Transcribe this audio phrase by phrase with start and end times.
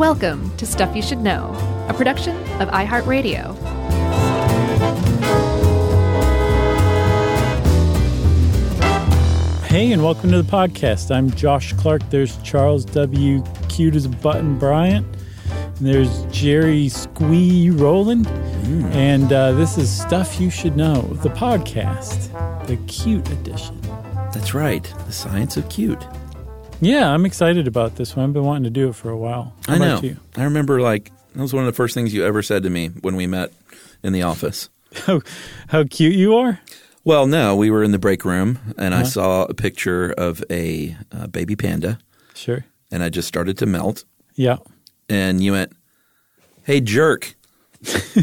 [0.00, 1.52] Welcome to Stuff You Should Know,
[1.90, 3.54] a production of iHeartRadio.
[9.66, 11.14] Hey, and welcome to the podcast.
[11.14, 12.00] I'm Josh Clark.
[12.08, 13.44] There's Charles W.
[13.68, 15.06] Cute as a button Bryant.
[15.50, 18.26] And there's Jerry Squee Rowland.
[18.94, 23.78] And uh, this is Stuff You Should Know, the podcast, the cute edition.
[24.32, 24.82] That's right.
[25.04, 26.02] The science of cute.
[26.80, 28.24] Yeah, I'm excited about this one.
[28.26, 29.54] I've been wanting to do it for a while.
[29.66, 30.00] How I know.
[30.00, 30.16] you?
[30.36, 32.88] I remember like that was one of the first things you ever said to me
[32.88, 33.52] when we met
[34.02, 34.68] in the office.
[35.06, 35.20] How,
[35.68, 36.58] how cute you are?
[37.04, 39.06] Well, no, we were in the break room and I Uh-huh.
[39.08, 41.98] saw a picture of a uh, baby panda
[42.34, 42.64] Sure.
[42.90, 44.04] and I just started to melt
[44.34, 44.56] Yeah.
[45.08, 45.72] and you went,
[46.64, 47.36] "Hey jerk.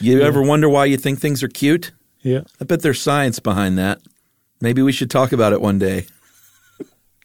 [0.00, 1.90] you ever wonder why you think things are cute?
[2.22, 2.42] Yeah.
[2.60, 4.00] I bet there's science behind that.
[4.60, 6.06] Maybe we should talk about it one day."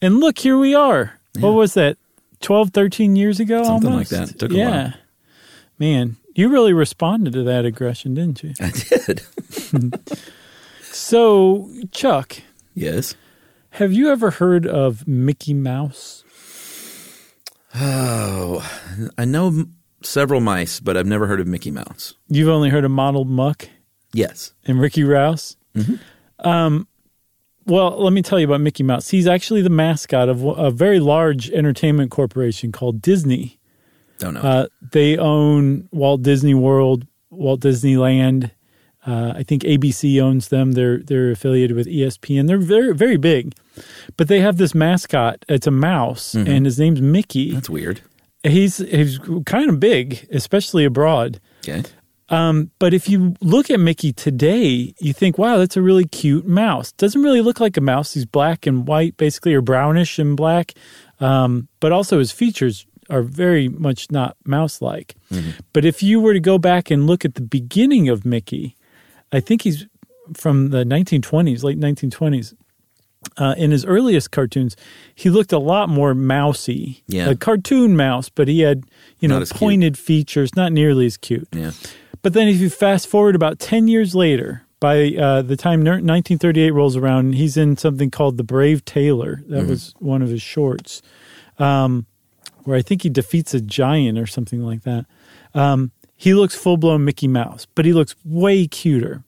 [0.02, 1.20] And look, here we are.
[1.40, 1.98] What was that?
[2.42, 4.12] 12, 13 years ago Something almost?
[4.12, 4.40] like that.
[4.40, 4.94] Took a yeah.
[5.78, 8.54] Man, you really responded to that aggression, didn't you?
[8.60, 9.22] I did.
[10.92, 12.38] So, Chuck,
[12.74, 13.16] yes.
[13.72, 16.24] have you ever heard of Mickey Mouse?
[17.76, 18.68] Oh,
[19.18, 19.66] I know
[20.04, 22.16] several mice, but I've never heard of Mickey Mouse.
[22.28, 23.70] You've only heard of Model Muck
[24.14, 24.54] Yes.
[24.66, 25.56] and Ricky Rouse?
[26.40, 26.88] Um,
[27.70, 29.10] well, let me tell you about Mickey Mouse.
[29.10, 33.60] He's actually the mascot of a very large entertainment corporation called Disney.
[34.18, 34.42] Don't know.
[34.42, 38.52] Uh, they own Walt Disney World, Walt Disneyland.
[39.08, 40.74] Uh, I think ABC owns them.
[40.74, 42.48] They're they're affiliated with ESPN.
[42.48, 43.56] They're very very big,
[44.18, 45.46] but they have this mascot.
[45.48, 47.54] It's a mouse, and his name's Mickey.
[47.54, 48.02] That's weird.
[48.44, 51.40] He's he's kind of big, especially abroad.
[51.68, 51.84] Okay.
[52.30, 56.46] Um, but if you look at Mickey today, you think, wow, that's a really cute
[56.48, 56.92] mouse.
[56.94, 58.14] Doesn't really look like a mouse.
[58.14, 60.74] He's black and white, basically, or brownish and black.
[61.20, 65.16] Um, but also his features are very much not mouse like.
[65.74, 68.76] But if you were to go back and look at the beginning of Mickey,
[69.32, 69.88] I think he's
[70.36, 72.54] from the 1920s, late 1920s.
[73.36, 74.78] Uh, in his earliest cartoons,
[75.14, 77.30] he looked a lot more mousy, Yeah.
[77.30, 78.84] a cartoon mouse, but he had
[79.20, 79.60] you know as cute.
[79.60, 81.48] pointed features, not nearly as cute.
[81.52, 81.72] Yeah.
[82.22, 86.72] But then, if you fast forward about 10 years later, by uh, the time 1938
[86.72, 89.44] rolls around, he's in something called The Brave Tailor.
[89.48, 91.02] That was one of his shorts,
[91.58, 92.06] um,
[92.64, 95.06] where I think he defeats a giant or something like that.
[95.54, 99.24] Um, he looks full blown Mickey Mouse, but he looks way cuter.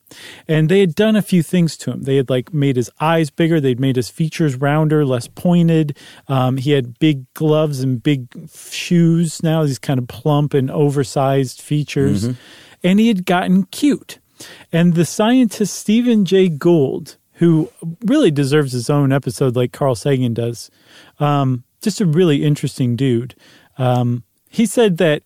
[0.46, 2.03] And they had done a few things to him.
[2.03, 3.62] They had like made his eyes bigger.
[3.62, 5.97] They'd made his features rounder, less pointed.
[6.28, 9.41] Um, he had big gloves and big shoes.
[9.41, 12.25] Now he's kind of plump and oversized features.
[12.84, 14.19] And he had gotten cute.
[14.72, 17.72] And the scientist Stephen Jay Gould, who
[18.06, 20.72] really deserves his own episode like Carl Sagan does,
[21.20, 23.36] um, just a really interesting dude.
[23.78, 25.24] Um, he said that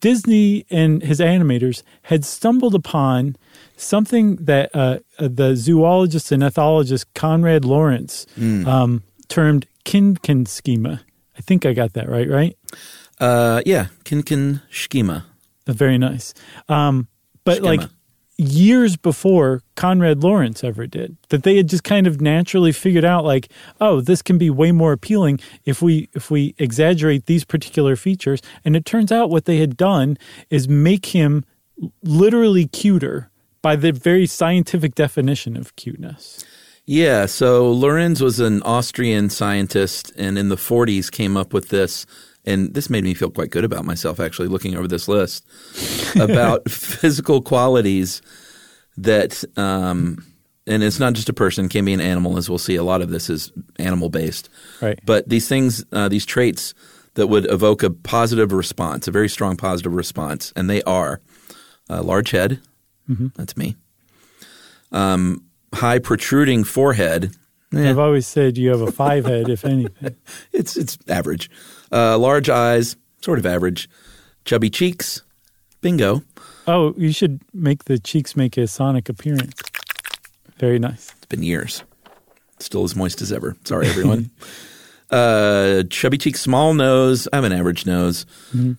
[0.00, 3.36] Disney and his animators had stumbled upon
[3.76, 8.26] something that uh, uh, the zoologist and ethologist Konrad Lorenz
[8.66, 11.00] um, termed Kinkin schema.
[11.36, 12.56] I think I got that right, right?
[13.18, 13.86] Uh, yeah.
[14.04, 15.26] Kinkin schema.
[15.66, 16.34] Very nice.
[16.68, 17.08] Um,
[17.44, 17.68] but Schema.
[17.68, 17.90] like
[18.36, 23.24] years before Konrad Lorenz ever did, that they had just kind of naturally figured out
[23.24, 23.48] like,
[23.80, 28.40] oh, this can be way more appealing if we if we exaggerate these particular features.
[28.64, 30.18] And it turns out what they had done
[30.50, 31.44] is make him
[32.02, 33.30] literally cuter
[33.62, 36.44] by the very scientific definition of cuteness.
[36.86, 37.26] Yeah.
[37.26, 42.04] So Lorenz was an Austrian scientist, and in the 40s came up with this.
[42.46, 45.46] And this made me feel quite good about myself, actually, looking over this list
[46.20, 48.20] about physical qualities
[48.98, 50.24] that, um,
[50.66, 52.76] and it's not just a person, can be an animal, as we'll see.
[52.76, 54.50] A lot of this is animal based.
[54.82, 54.98] Right.
[55.04, 56.74] But these things, uh, these traits
[57.14, 61.20] that would evoke a positive response, a very strong positive response, and they are
[61.88, 62.60] a large head.
[63.36, 63.76] That's me.
[64.92, 65.44] Um,
[65.74, 67.34] high protruding forehead.
[67.74, 70.16] Eh, I've always said you have a five head, if anything.
[70.52, 71.50] it's it's average.
[71.94, 73.88] Uh, large eyes, sort of average.
[74.44, 75.22] Chubby cheeks.
[75.80, 76.22] Bingo.
[76.66, 79.54] Oh, you should make the cheeks make a sonic appearance.
[80.58, 81.12] Very nice.
[81.16, 81.84] It's been years.
[82.58, 83.56] Still as moist as ever.
[83.64, 84.30] Sorry, everyone.
[85.10, 87.28] uh, chubby cheeks, small nose.
[87.32, 88.26] I have an average nose.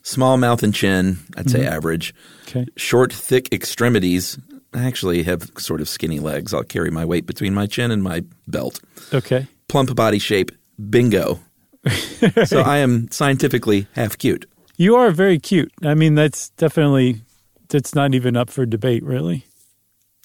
[0.04, 1.20] Small mouth and chin.
[1.38, 2.14] I'd say average.
[2.48, 2.66] Okay.
[2.76, 4.40] Short, thick extremities.
[4.74, 6.54] I actually have sort of skinny legs.
[6.54, 8.82] I'll carry my weight between my chin and my belt.
[9.14, 9.48] Okay.
[9.70, 10.52] Plump body shape.
[10.90, 11.40] Bingo.
[12.46, 14.50] so I am scientifically half cute.
[14.78, 15.72] You are very cute.
[15.84, 17.22] I mean, that's definitely
[17.70, 19.46] that's not even up for debate, really.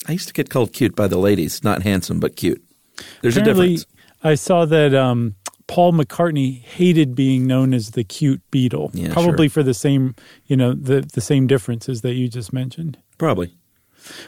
[0.09, 1.63] I used to get called cute by the ladies.
[1.63, 2.63] Not handsome, but cute.
[3.23, 3.87] There's Apparently, a difference.
[4.23, 5.35] I saw that um,
[5.67, 9.55] Paul McCartney hated being known as the cute Beatle, Yeah, probably sure.
[9.55, 10.15] for the same,
[10.47, 12.99] you know, the the same differences that you just mentioned.
[13.19, 13.55] Probably.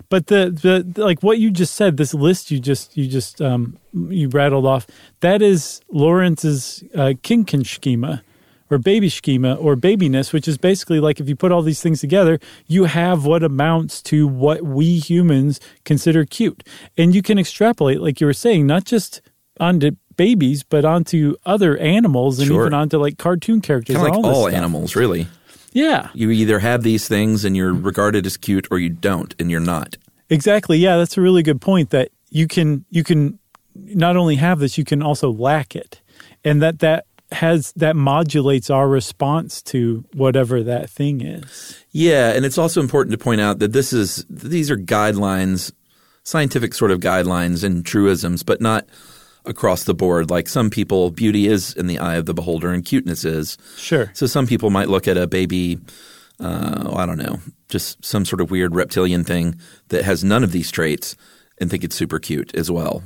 [0.08, 3.78] But the, the like what you just said, this list you just you just um,
[3.92, 4.86] you rattled off,
[5.20, 8.22] that is Lorenz's uh, Kinkin schema
[8.70, 12.00] or baby schema or babiness, which is basically like if you put all these things
[12.00, 16.62] together, you have what amounts to what we humans consider cute,
[16.96, 19.20] and you can extrapolate, like you were saying, not just
[19.60, 22.62] onto babies, but onto other animals and Sure.
[22.62, 23.96] even onto like cartoon characters.
[23.96, 25.26] Like all, all animals, really.
[25.72, 27.86] Yeah, You either have these things and you're mm-hmm.
[27.86, 29.96] regarded as cute, or you don't, and you're not.
[30.28, 30.78] Exactly.
[30.78, 33.38] Yeah, that's a really good point that you can you can
[33.74, 36.00] not only have this, you can also lack it.
[36.44, 41.82] And that that has that modulates our response to whatever that thing is.
[41.90, 45.72] Yeah, and it's also important to point out that this is these are guidelines,
[46.24, 48.86] scientific sort of guidelines and truisms, but not
[49.44, 50.31] across the board.
[50.31, 53.59] Like some people, beauty is in the eye of the beholder, and cuteness is.
[53.77, 54.11] Sure.
[54.15, 55.79] So some people might look at a baby,
[56.41, 59.59] uh, I don't know, just some sort of weird reptilian thing
[59.89, 61.17] that has none of these traits
[61.59, 63.03] and think it's super cute as well.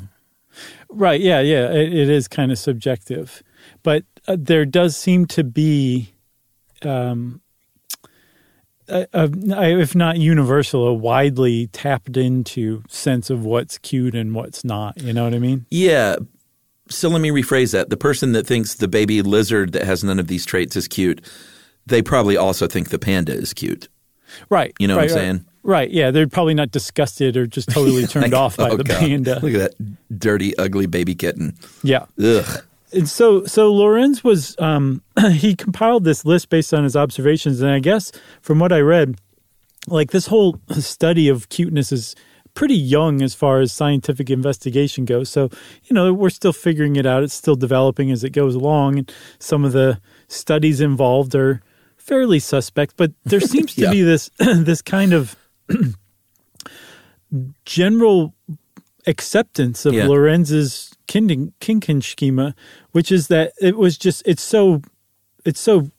[0.88, 1.20] Right.
[1.20, 1.40] Yeah.
[1.40, 1.70] Yeah.
[1.72, 3.42] It, it is kind of subjective,
[3.82, 6.12] but uh, there does seem to be,
[6.82, 7.40] um,
[8.88, 14.34] Uh, a, a, if not universal, a widely tapped into sense of what's cute and
[14.34, 15.00] what's not.
[15.00, 15.66] You know what I mean?
[15.70, 16.16] Yeah.
[16.88, 17.90] So let me rephrase that.
[17.90, 21.20] The person that thinks the baby lizard that has none of these traits is cute,
[21.86, 23.88] they probably also think the panda is cute.
[24.50, 24.72] Right.
[24.78, 25.14] You know what I'm right.
[25.14, 25.44] saying?
[25.62, 25.90] Right.
[25.90, 26.12] Yeah.
[26.12, 29.40] They're probably not disgusted or just totally turned Like, off by oh the God, panda.
[29.42, 31.56] Look at that dirty, ugly baby kitten.
[31.82, 32.06] Yeah.
[32.22, 32.62] Ugh.
[32.92, 35.02] And so, so Lorenz was, um,
[35.32, 37.60] he compiled this list based on his observations.
[37.60, 39.16] And I guess from what I read,
[39.88, 42.14] like this whole study of cuteness is
[42.54, 45.28] pretty young as far as scientific investigation goes.
[45.28, 45.50] So,
[45.84, 47.22] you know, we're still figuring it out.
[47.22, 48.98] It's still developing as it goes along.
[48.98, 51.60] And some of the studies involved are
[51.98, 53.90] fairly suspect, but there seems to Yeah.
[53.90, 55.36] be this, this kind of
[57.64, 58.34] general
[59.06, 60.06] acceptance of Yeah.
[60.08, 62.54] Lorenz's Kinkin schema,
[62.92, 64.82] which is that it was just it's so
[65.44, 65.90] it's so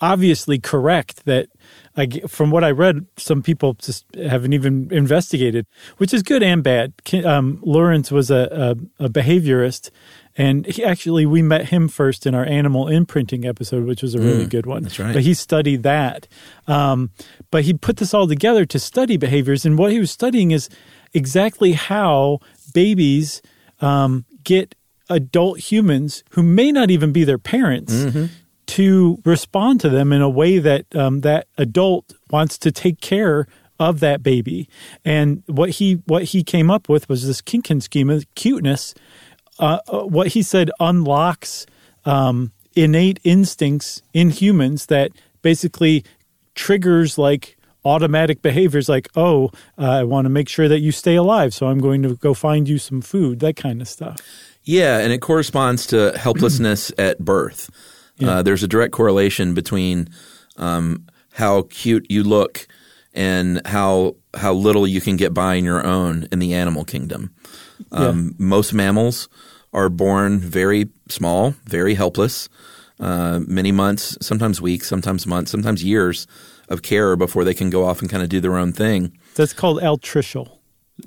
[0.00, 1.48] obviously correct that
[1.96, 5.66] I, from what I read, some people just haven't even investigated,
[5.98, 6.92] which is good and bad.
[7.24, 9.90] Um, Lorenz was a, a, a behaviorist,
[10.36, 14.18] and he actually we met him first in our animal imprinting episode, which was a
[14.18, 14.80] really good one.
[14.80, 15.14] Mm, that's right.
[15.14, 16.26] But he studied that,
[16.66, 17.10] um,
[17.50, 20.68] but he put this all together to study behaviors, and what he was studying is
[21.12, 22.40] exactly how
[22.72, 23.40] babies
[23.84, 24.74] um, get
[25.10, 28.26] adult humans who may not even be their parents Mm-hmm.
[28.66, 33.46] to respond to them in a way that um, that adult wants to take care
[33.78, 34.68] of that baby.
[35.04, 38.94] And what he what he came up with was this Kinkin schema, cuteness.
[39.58, 41.66] Uh, uh, what he said unlocks
[42.04, 45.10] um, innate instincts in humans that
[45.42, 46.02] basically
[46.54, 51.16] triggers like automatic behaviors like oh uh, i want to make sure that you stay
[51.16, 54.20] alive so i'm going to go find you some food that kind of stuff
[54.66, 57.68] Yeah, and it corresponds to helplessness at birth.
[58.18, 60.08] Uh, there's a direct correlation between
[60.56, 62.66] um, how cute you look
[63.12, 67.34] and how how little you can get by on your own in the animal kingdom.
[67.92, 69.28] Um, Most mammals
[69.72, 72.48] are born very small, very helpless.
[72.98, 76.26] Uh, many months, sometimes weeks, sometimes months, sometimes years
[76.68, 79.16] of care before they can go off and kind of do their own thing.
[79.34, 80.58] that's called altricial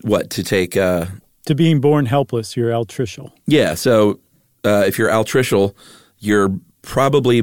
[0.02, 0.76] What to take?
[0.78, 1.06] Uh,
[1.46, 3.74] to being born helpless you're altricial Yeah.
[3.76, 4.20] So
[4.66, 5.74] uh, if you're altricial,
[6.20, 6.50] you're
[6.82, 7.42] probably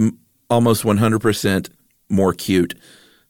[0.51, 1.71] almost 100%
[2.11, 2.75] more cute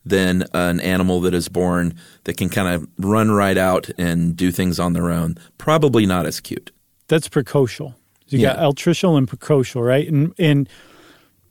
[0.05, 4.51] than an animal that is born that can kind of run right out and do
[4.51, 5.35] things on their own.
[5.57, 6.71] Probably not as cute.
[7.07, 7.95] that's precocial.
[8.27, 8.63] You got Yeah.
[8.63, 10.07] altricial and precocial, right?
[10.07, 10.67] And and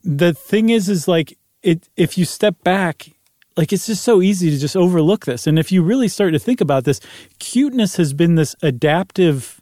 [0.02, 1.88] the thing is, is like it.
[1.96, 3.10] If you step back,
[3.56, 5.46] like it's just so easy to just overlook this.
[5.46, 7.00] And if you really start to think about this,
[7.38, 9.60] cuteness has been this adaptive,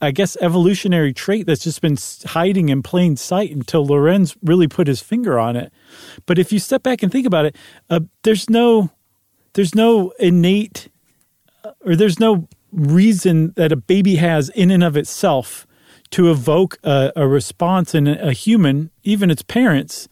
[0.00, 1.96] I guess, evolutionary trait that's just been
[2.26, 5.72] hiding in plain sight until Lorenz really put his finger on it.
[6.26, 7.56] But if you step back and think about it,
[7.88, 8.90] uh, there's no,
[9.54, 10.88] there's no innate
[11.84, 15.66] or there's no reason that a baby has in and of itself
[16.10, 20.08] to evoke a, a response in a, a human, even its parents,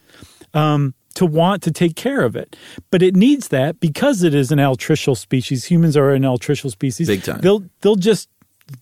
[0.54, 2.56] um, to want to take care of it.
[2.90, 5.66] But it needs that because it is an altricial species.
[5.66, 7.08] Humans are an altricial species.
[7.08, 7.42] Big time.
[7.42, 8.30] They'll they'll just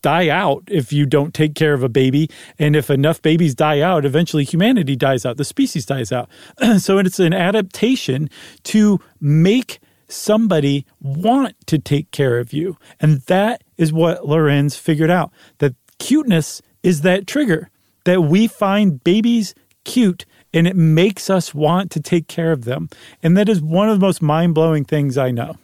[0.02, 2.30] die out if you don't take care of a baby.
[2.57, 5.37] And if enough babies die out, eventually humanity dies out.
[5.37, 6.30] The species dies out.
[6.78, 8.30] so it's an adaptation
[8.64, 12.76] to make somebody want to take care of you.
[13.00, 17.68] And that is what Lorenz figured out that cuteness is that trigger
[18.04, 20.25] that we find babies cute
[20.55, 22.88] and it makes us want to take care of them.
[23.23, 25.57] And that is one of the most mind blowing things I know.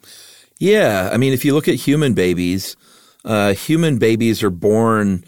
[0.58, 1.10] Yeah.
[1.12, 2.76] I mean, if you look at human babies,
[3.24, 5.24] uh, human babies are born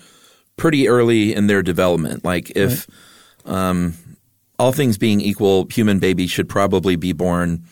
[0.56, 2.24] pretty early in their development.
[2.24, 2.86] Like, if
[3.44, 3.94] um,
[4.58, 7.64] all things being equal, human babies should probably be born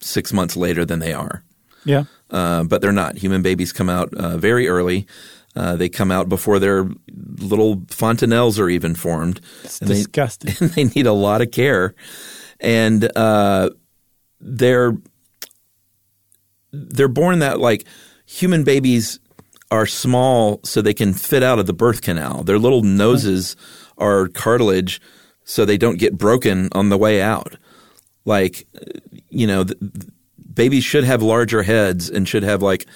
[0.00, 1.42] six months later than they are.
[1.84, 2.04] Yeah.
[2.30, 3.16] Uh, but they're not.
[3.16, 5.06] Human babies come out uh, very early.
[5.58, 6.88] Uh, they come out before their
[7.38, 9.40] little fontanelles are even formed.
[9.64, 10.54] It's And they- disgusting.
[10.60, 11.94] and they need a lot of care.
[12.60, 13.70] And uh,
[14.40, 14.92] they're
[16.72, 17.84] they're born that like
[18.26, 19.18] human babies
[19.70, 22.42] are small so they can fit out of the birth canal.
[22.44, 23.56] Their little noses
[23.96, 25.00] are cartilage
[25.44, 27.56] so they don't get broken on the way out.
[28.24, 28.66] Like
[29.30, 29.78] you know, th-
[30.54, 32.86] babies should have larger heads and should have like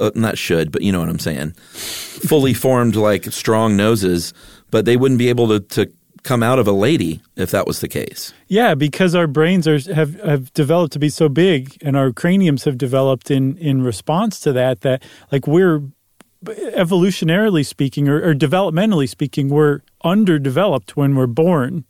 [0.00, 1.52] uh, not should, but you know what I'm saying.
[1.52, 4.34] Fully formed like strong noses,
[4.70, 5.92] but they wouldn't be able to to
[6.22, 8.32] come out of a lady if that was the case.
[8.48, 12.64] Yeah, because our brains are have have developed to be so big, and our craniums
[12.64, 14.80] have developed in in response to that.
[14.80, 15.82] That like we're
[16.44, 21.84] evolutionarily speaking, or, or developmentally speaking, we're underdeveloped when we're born,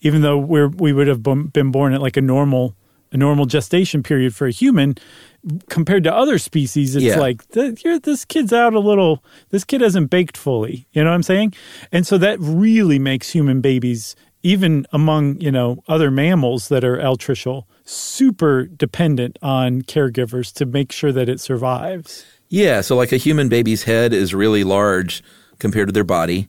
[0.00, 2.74] even though we're we would have been been born at like a normal
[3.12, 4.96] a normal gestation period for a human.
[5.68, 7.18] Compared to other species, it's Yeah.
[7.20, 7.42] like
[7.84, 9.22] you're, this kid's out a little.
[9.50, 10.88] This kid hasn't baked fully.
[10.92, 11.54] You know what I'm saying?
[11.92, 16.98] And so that really makes human babies even among you know other mammals that are
[16.98, 22.24] altricial, super dependent on caregivers to make sure that it survives.
[22.48, 25.22] Yeah, so like a human baby's head is really large
[25.58, 26.48] compared to their body.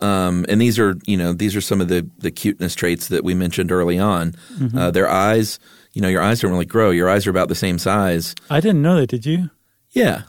[0.00, 3.24] Um, and these are, you know, these are some of the, the cuteness traits that
[3.24, 4.34] we mentioned early on.
[4.76, 5.58] Uh, their eyes,
[5.96, 6.90] you know, your eyes don't really grow.
[6.90, 8.34] Your eyes are about the same size.
[8.50, 9.08] I didn't know that.
[9.08, 9.48] Did you?
[9.92, 10.22] Yeah.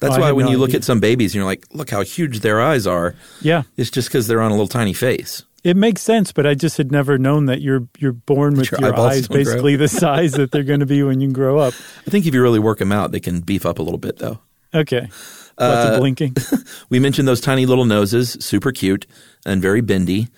[0.00, 0.78] That's Oh, why when no you look idea.
[0.80, 3.14] at some babies and you're like, look how huge their eyes are.
[3.40, 5.42] Yeah, It's just because they're on a little tiny face.
[5.64, 8.80] it makes sense, but I just had never known that you're you're born with Your
[8.80, 11.72] your, eyes basically the size that they're going to be when you grow up.
[12.06, 14.18] I think if you really work them out, they can beef up a little bit
[14.18, 14.38] though.
[14.72, 15.00] Okay,
[15.58, 16.36] lots Uh, of blinking.
[16.90, 19.04] We mentioned those tiny little noses, super cute
[19.46, 20.28] and very bendy.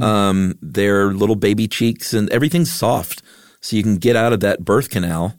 [0.00, 3.22] Um, their little baby cheeks and everything's soft,
[3.60, 5.34] so you can get out of that birth canal.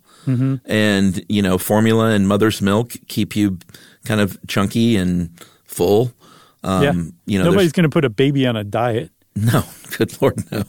[0.66, 3.58] And you know, formula and mother's milk keep you
[4.06, 5.32] kind of chunky and
[5.66, 6.14] full.
[6.64, 6.94] Um, yeah,
[7.26, 9.12] you know, nobody's going to put a baby on a diet.
[9.36, 9.64] no,
[9.98, 10.64] good lord, no.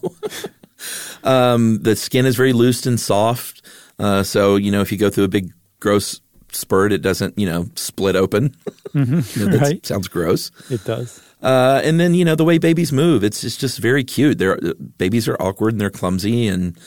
[1.25, 3.63] um, the skin is very loose and soft,
[3.99, 6.21] uh, so you know if you go through a big gross
[6.53, 8.57] spurt, it doesn't you know split open.
[8.95, 9.87] You know, that right.
[9.87, 10.51] sounds gross.
[10.71, 11.23] It does.
[11.43, 14.39] Uh, and then you know the way babies move, it's it's just very cute.
[14.39, 14.59] They're
[14.97, 16.79] babies are awkward and they're clumsy and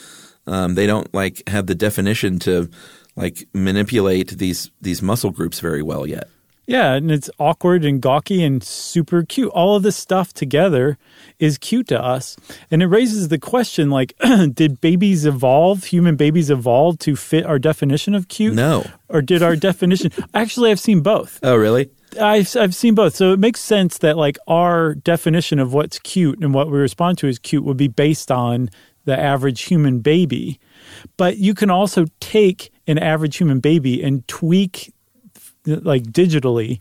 [0.46, 2.70] um, they don't like have the definition to
[3.16, 6.28] like manipulate these these muscle groups very well yet.
[6.66, 9.50] Yeah, and it's awkward and gawky and super cute.
[9.52, 10.98] All of this stuff together
[11.38, 12.36] is cute to us.
[12.72, 14.14] And it raises the question like,
[14.52, 18.54] did babies evolve, human babies evolve to fit our definition of cute?
[18.54, 18.84] No.
[19.08, 21.38] Or did our definition actually I've seen both.
[21.42, 21.88] Oh, really?
[22.20, 23.14] I've I've seen both.
[23.14, 27.18] So it makes sense that like our definition of what's cute and what we respond
[27.18, 28.70] to as cute would be based on
[29.06, 30.60] the average human baby.
[31.16, 34.92] But you can also take an average human baby and tweak
[35.66, 36.78] like digitally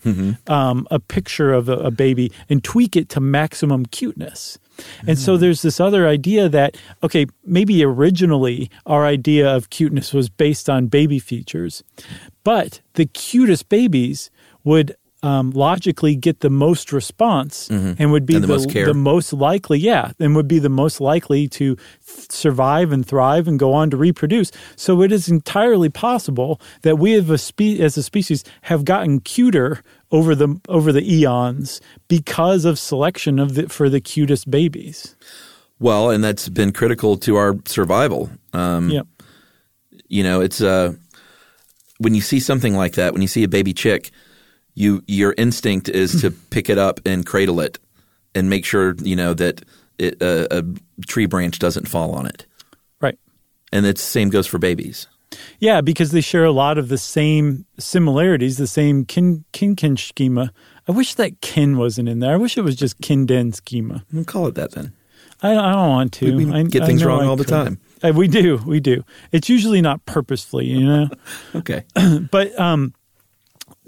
[0.47, 4.59] um, a picture of a, a baby and tweak it to maximum cuteness.
[5.07, 10.29] And so there's this other idea that, okay, maybe originally our idea of cuteness was
[10.29, 11.83] based on baby features,
[12.43, 14.29] but the cutest babies
[14.63, 18.43] would um, logically get the most response and would be Mm-hmm.
[18.43, 18.85] And the most care.
[18.85, 23.57] the most likely, yeah, and would be the most likely to survive and thrive and
[23.57, 24.51] go on to reproduce.
[24.75, 29.19] So it is entirely possible that we have a spe- as a species have gotten
[29.21, 29.81] cuter
[30.11, 35.15] over the over the eons because of selection of the, for the cutest babies.
[35.79, 38.29] Well, and that's been critical to our survival.
[38.53, 39.01] Um, yeah.
[40.07, 40.93] You know, it's uh,
[41.97, 44.11] when you see something like that, when you see a baby chick,
[44.75, 47.79] you your instinct is to pick it up and cradle it,
[48.35, 49.63] and make sure you know that
[49.97, 50.63] it, uh, a
[51.07, 52.45] tree branch doesn't fall on it.
[53.01, 53.17] Right.
[53.71, 55.07] And the same goes for babies.
[55.59, 59.97] Yeah, because they share a lot of the same similarities, the same kin kin kin
[59.97, 60.51] schema.
[60.87, 62.33] I wish that kin wasn't in there.
[62.33, 64.05] I wish it was just kin den schema.
[64.13, 64.93] We'll call it that then.
[65.41, 66.35] I, I don't want to.
[66.35, 67.79] We- we I, get I things know wrong I all the time.
[68.03, 68.57] Uh, we do.
[68.65, 69.03] We do.
[69.31, 71.09] It's usually not purposefully, you know.
[71.55, 71.83] Okay.
[72.31, 72.93] but um,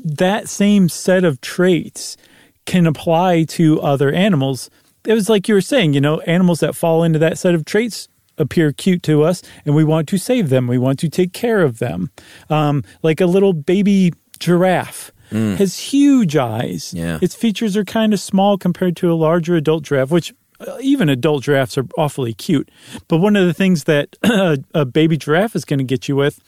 [0.03, 2.17] that same set of traits
[2.65, 4.69] can apply to other animals.
[5.05, 7.65] It was like you were saying, you know, animals that fall into that set of
[7.65, 10.67] traits appear cute to us, and we want to save them.
[10.67, 12.11] We want to take care of them.
[12.49, 15.11] Um, like a little baby giraffe
[15.57, 16.93] has huge eyes.
[16.93, 17.19] Yeah.
[17.21, 21.09] Its features are kind of small compared to a larger adult giraffe, which uh, even
[21.09, 22.69] adult giraffes are awfully cute.
[23.07, 24.15] But one of the things that
[24.73, 26.39] a baby giraffe is going to get you with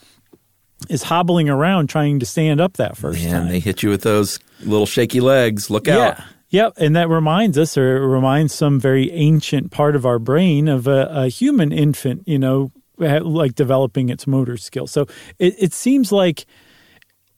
[0.88, 3.50] is hobbling around trying to stand up that first Man, time.
[3.50, 5.70] they hit you with those little shaky legs.
[5.70, 6.18] Look out.
[6.18, 6.26] Yeah.
[6.52, 6.74] Yep.
[6.78, 10.88] And that reminds us, or it reminds some very ancient part of our brain of
[10.88, 14.92] a, a human infant, you know, like developing its motor skills.
[14.92, 15.06] So
[15.38, 16.46] it, it seems like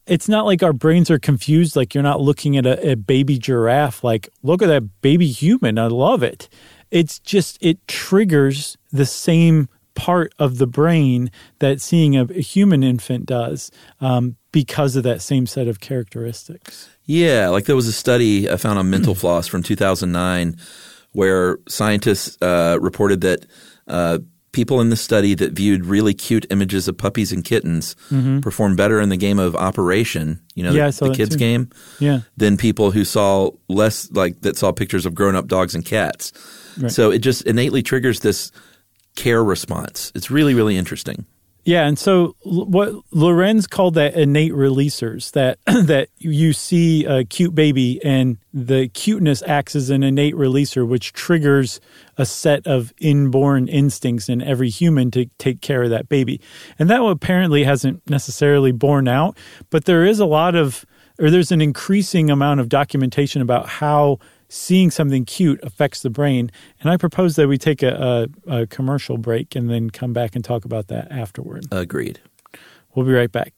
[0.07, 1.75] it's not like our brains are confused.
[1.75, 5.77] Like you're not looking at a, a baby giraffe, like, look at that baby human.
[5.77, 6.47] I love it.
[6.89, 9.67] It's just, it triggers the same
[10.05, 11.29] part of the brain
[11.59, 16.89] that seeing a, a human infant does um, because of that same set of characteristics.
[17.05, 20.57] Yeah, like there was a study I found on mental floss from 2009
[21.13, 23.45] where scientists uh, reported that
[23.87, 24.19] uh,
[24.53, 27.95] people in the study that viewed really cute images of puppies and kittens
[28.41, 30.77] performed better in the game of Operation, you know, Mm-hmm.
[30.77, 31.39] Yeah, the, the kids too.
[31.39, 32.21] game, Yeah.
[32.37, 36.31] than people who saw less like that saw pictures of grown up dogs and cats.
[36.87, 38.51] So it just innately triggers this
[39.15, 40.11] care response.
[40.15, 41.25] It's really, really interesting.
[41.63, 47.53] Yeah, and so what Lorenz called that innate releasers that that you see a cute
[47.53, 51.79] baby and the cuteness acts as an innate releaser which triggers
[52.17, 56.41] a set of inborn instincts in every human to take care of that baby.
[56.79, 59.37] And that apparently hasn't necessarily borne out,
[59.69, 60.83] but there is a lot of
[61.19, 64.17] or there's an increasing amount of documentation about how
[64.51, 66.51] seeing something cute affects the brain.
[66.81, 70.35] And I propose that we take a, a, a commercial break and then come back
[70.35, 71.65] and talk about that afterward.
[71.71, 72.19] Agreed.
[72.93, 73.53] We'll be right back.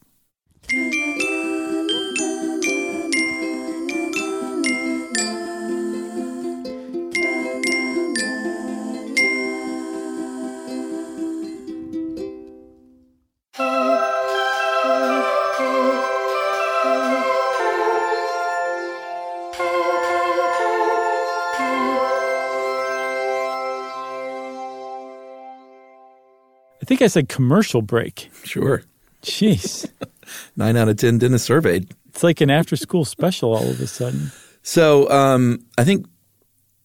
[27.03, 28.29] I said commercial break.
[28.43, 28.83] Sure.
[29.22, 29.89] Jeez.
[30.55, 31.89] Nine out of 10 dentists surveyed.
[32.10, 34.32] It's like an after school special all of a sudden.
[34.62, 36.08] So um, I think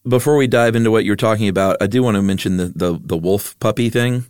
[0.06, 2.98] before we dive into what you're talking about, I do want to mention the the,
[3.02, 4.24] the wolf puppy thing.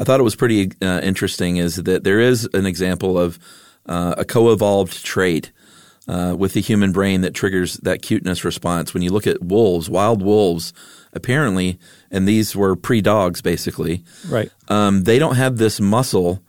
[0.00, 1.58] I thought it was pretty uh, interesting.
[1.58, 3.38] Is that there is an example of
[3.86, 5.52] uh, a co-evolved trait
[6.08, 8.92] uh, with the human brain that triggers that cuteness response.
[8.92, 10.72] When you look at wolves, wild wolves,
[11.12, 11.78] apparently,
[12.10, 14.04] and these were pre-dogs basically.
[14.28, 14.50] Right.
[14.68, 16.42] Um, they don't have this muscle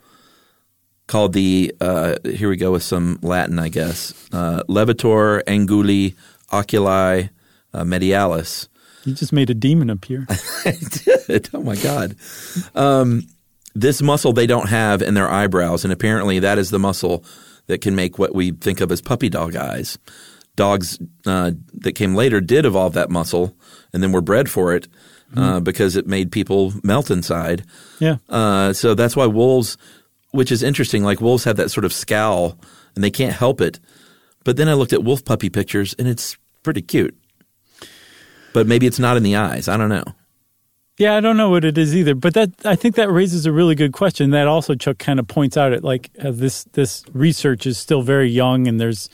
[1.06, 4.12] called the uh, here we go with some Latin, I guess.
[4.32, 6.14] Uh, levator anguli
[6.52, 7.30] oculi
[7.72, 8.68] uh, medialis.
[9.04, 10.26] You just made a demon appear.
[10.64, 10.76] I
[11.28, 11.48] did.
[11.54, 12.16] Oh my god.
[12.74, 13.28] Um,
[13.74, 17.24] this muscle they don't have in their eyebrows, and apparently that is the muscle
[17.66, 19.98] that can make what we think of as puppy dog eyes.
[20.56, 23.54] Dogs uh, that came later did evolve that muscle,
[23.92, 24.88] and then were bred for it
[25.34, 27.64] uh, because it made people melt inside.
[27.98, 28.16] Yeah.
[28.28, 29.76] Uh, so that's why wolves,
[30.30, 32.58] which is interesting, like wolves have that sort of scowl
[32.94, 33.80] and they can't help it.
[34.44, 37.16] But then I looked at wolf puppy pictures and it's pretty cute.
[38.52, 39.68] But maybe it's not in the eyes.
[39.68, 40.04] I don't know.
[40.98, 43.52] Yeah, I don't know what it is either, but that I think that raises a
[43.52, 44.30] really good question.
[44.30, 48.00] That also Chuck kind of points out it like uh, this this research is still
[48.00, 49.10] very young and there's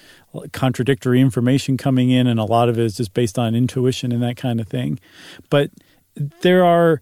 [0.53, 4.23] contradictory information coming in, and a lot of it is just based on intuition and
[4.23, 5.01] that kind of thing.
[5.51, 5.71] But
[6.41, 7.01] there are,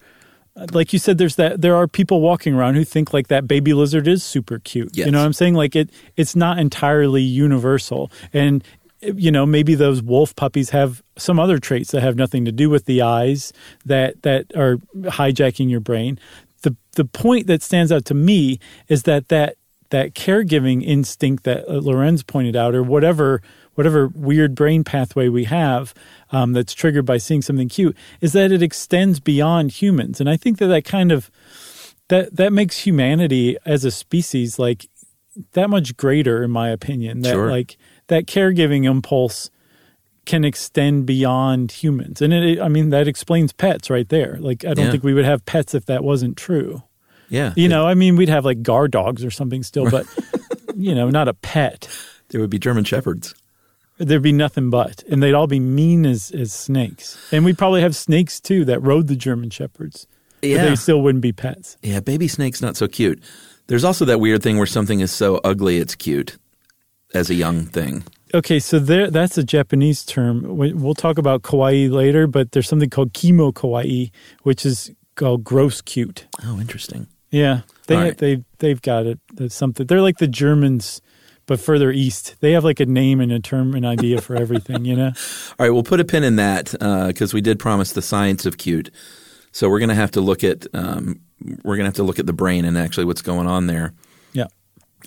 [0.72, 3.74] like you said, there's that there are people walking around who think like that baby
[3.74, 4.96] lizard is super cute.
[4.96, 5.06] Yes.
[5.06, 5.54] You know what I'm saying?
[5.54, 8.64] Like it it's not entirely universal, and
[9.02, 12.68] you know maybe those wolf puppies have some other traits that have nothing to do
[12.70, 13.52] with the eyes
[13.84, 16.18] that that are hijacking your brain
[16.62, 19.56] the the point that stands out to me is that that
[19.90, 23.42] that caregiving instinct that uh, Lorenz pointed out or whatever
[23.74, 25.94] whatever weird brain pathway we have
[26.32, 30.36] um, that's triggered by seeing something cute is that it extends beyond humans and I
[30.36, 31.30] think that that kind of
[32.08, 34.88] that that makes humanity as a species like
[35.52, 37.50] that much greater in my opinion that Sure.
[37.50, 37.76] like
[38.08, 39.50] that caregiving impulse
[40.30, 44.72] can extend beyond humans and it, i mean that explains pets right there like i
[44.74, 44.90] don't Yeah.
[44.92, 46.82] think we would have pets if that wasn't true
[47.28, 47.52] Yeah.
[47.56, 50.06] you know i mean we'd have like guard dogs or something still but
[50.76, 51.88] you know not a pet
[52.28, 53.34] there would be German Shepherds.
[53.98, 57.80] there'd be nothing but and they'd all be mean as, as snakes and we'd probably
[57.82, 60.06] have snakes too that rode the german shepherds
[60.42, 60.64] Yeah.
[60.68, 63.18] they still wouldn't be pets Yeah, baby snake's not so cute.
[63.66, 66.38] There's also that weird thing where something is so ugly it's cute
[67.14, 68.02] as a young thing.
[68.32, 70.56] Okay, so there that's a Japanese term.
[70.56, 74.10] We- We'll talk about kawaii later, but there's something called kimo kawaii,
[74.42, 76.26] which is called gross cute.
[76.44, 77.06] Oh, interesting.
[77.30, 78.18] Yeah, they right.
[78.18, 79.18] they they've got it.
[79.34, 79.86] That's something.
[79.86, 81.00] They're like the Germans
[81.46, 82.36] but further east.
[82.40, 85.06] They have like a name and a term and idea for everything, you know?
[85.58, 86.70] All right, we'll put a pin in that
[87.08, 88.90] because we did promise the science of cute.
[89.50, 91.20] So we're going to have to look at um,
[91.64, 93.94] we're going to have to look at the brain and actually what's going on there.
[94.32, 94.46] Yeah.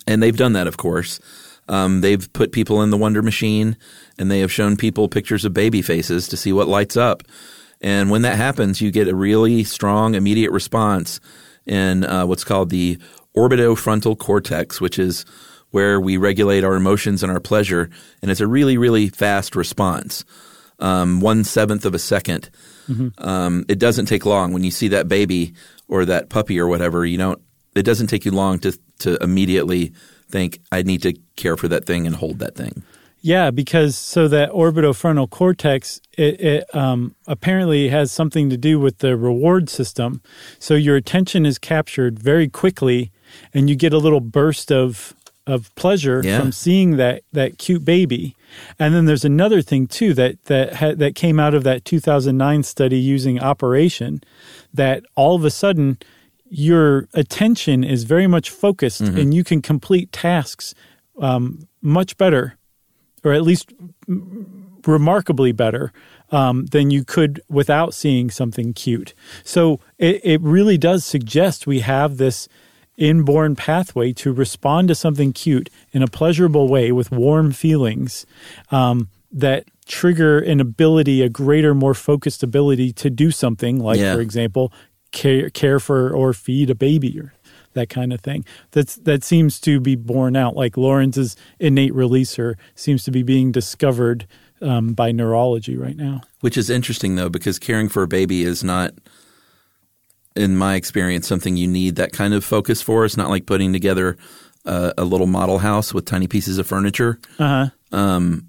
[0.06, 1.18] And they've done that, of course.
[1.68, 3.76] Um, they've put people in the Wonder Machine,
[4.18, 7.22] and they have shown people pictures of baby faces to see what lights up.
[7.80, 11.20] And when that happens, you get a really strong immediate response
[11.66, 12.98] in uh, what's called the
[13.36, 15.24] orbitofrontal cortex, which is
[15.70, 17.90] where we regulate our emotions and our pleasure.
[18.22, 20.24] And it's a really, really fast response,
[20.78, 22.50] um, one seventh of a 2nd
[23.18, 25.54] Um, it doesn't take long when you see that baby
[25.88, 27.04] or that puppy or whatever.
[27.04, 27.40] You don't.
[27.74, 29.92] It doesn't take you long to to immediately
[30.30, 32.82] think I need to care for that thing and hold that thing.
[33.20, 38.98] Yeah, because so that orbitofrontal cortex it, it um, apparently has something to do with
[38.98, 40.20] the reward system.
[40.58, 43.10] So your attention is captured very quickly,
[43.54, 45.14] and you get a little burst of
[45.46, 46.38] of pleasure Yeah.
[46.40, 48.34] from seeing that that cute baby.
[48.78, 52.62] And then there's another thing too that that ha- that came out of that 2009
[52.62, 54.22] study using Operation,
[54.72, 55.96] that all of a sudden
[56.56, 60.74] your attention is very much focused, and you can complete tasks
[61.20, 62.56] um, much better
[63.24, 63.72] or at least
[64.86, 65.92] remarkably better
[66.30, 69.14] um, than you could without seeing something cute.
[69.44, 72.48] So it, it really does suggest we have this
[72.96, 78.26] inborn pathway to respond to something cute in a pleasurable way with warm feelings
[78.70, 84.14] um, that trigger an ability, a greater, more focused ability to do something like, Yeah.
[84.14, 84.72] for example,
[85.14, 87.32] care, care for or feed a baby or
[87.72, 88.44] that kind of thing.
[88.72, 90.56] That's that seems to be borne out.
[90.56, 94.26] Like Lorenz's innate releaser seems to be being discovered
[94.60, 96.22] um, by neurology right now.
[96.40, 98.92] Which is interesting though, because caring for a baby is not,
[100.36, 103.04] in my experience, something you need that kind of focus for.
[103.04, 104.16] It's not like putting together
[104.64, 107.18] a, a little model house with tiny pieces of furniture.
[107.38, 107.96] Uh huh.
[107.96, 108.48] Um,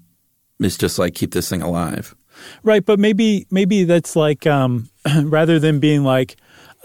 [0.58, 2.14] it's just like keep this thing alive.
[2.62, 4.90] Right, but maybe maybe that's like um,
[5.22, 6.36] rather than being like,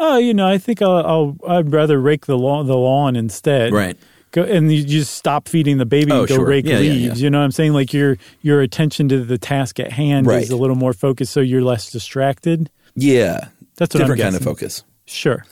[0.01, 3.71] oh, you know, I think I'll, I'll I'd rather rake the lawn the lawn instead.
[3.71, 3.97] Right.
[4.31, 6.45] Go, and you just stop feeding the baby Oh, and go sure.
[6.47, 7.19] rake Yeah, yeah, leaves.
[7.19, 7.23] yeah.
[7.25, 7.73] You know what I'm saying?
[7.73, 10.41] Like your your attention to the task at hand Right.
[10.43, 12.69] is a little more focused, so you're less distracted.
[12.95, 14.83] Yeah, That's what I'm different kind of focus.
[15.05, 15.45] Sure.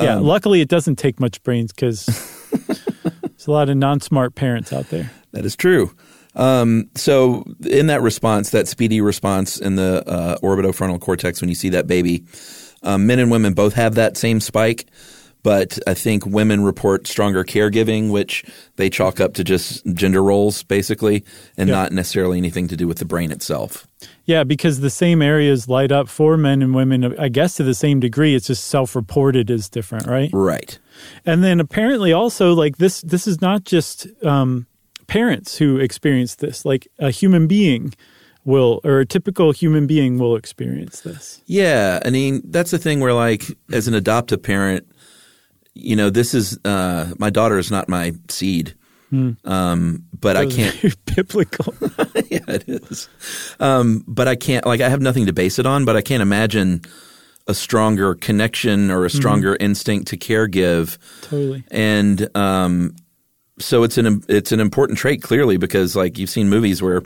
[0.00, 0.16] Yeah.
[0.16, 2.06] Um, luckily, it doesn't take much brains because
[2.66, 5.10] there's a lot of non-smart parents out there.
[5.32, 5.94] That is true.
[6.34, 11.54] Um, so, in that response, that speedy response in the uh, orbitofrontal cortex, when you
[11.54, 12.24] see that baby,
[12.86, 14.86] um, men and women both have that same spike.
[15.42, 18.44] But I think women report stronger caregiving, which
[18.76, 21.22] they chalk up to just gender roles, basically,
[21.56, 21.76] and Yeah.
[21.76, 23.86] not necessarily anything to do with the brain itself.
[24.24, 27.74] Yeah, because the same areas light up for men and women, I guess to the
[27.74, 28.34] same degree.
[28.34, 30.30] It's just self-reported is different, right?
[30.32, 30.80] Right.
[31.24, 34.66] And then apparently also like this this is not just um,
[35.06, 36.64] parents who experience this.
[36.64, 37.94] Like a human being
[38.46, 41.42] will or a typical human being will experience this.
[41.46, 44.86] Yeah, I mean that's the thing where like as an adoptive parent,
[45.74, 48.74] you know, this is uh, my daughter is not my seed,
[49.44, 50.96] um, but I can't.
[51.16, 51.74] biblical.
[52.30, 53.08] yeah, it is.
[53.60, 56.22] Um, but I can't like I have nothing to base it on, but I can't
[56.22, 56.82] imagine
[57.46, 60.98] a stronger connection or a stronger instinct to care give.
[61.22, 61.64] totally.
[61.70, 62.96] And um,
[63.58, 67.02] so it's an it's an important trait clearly because like you've seen movies where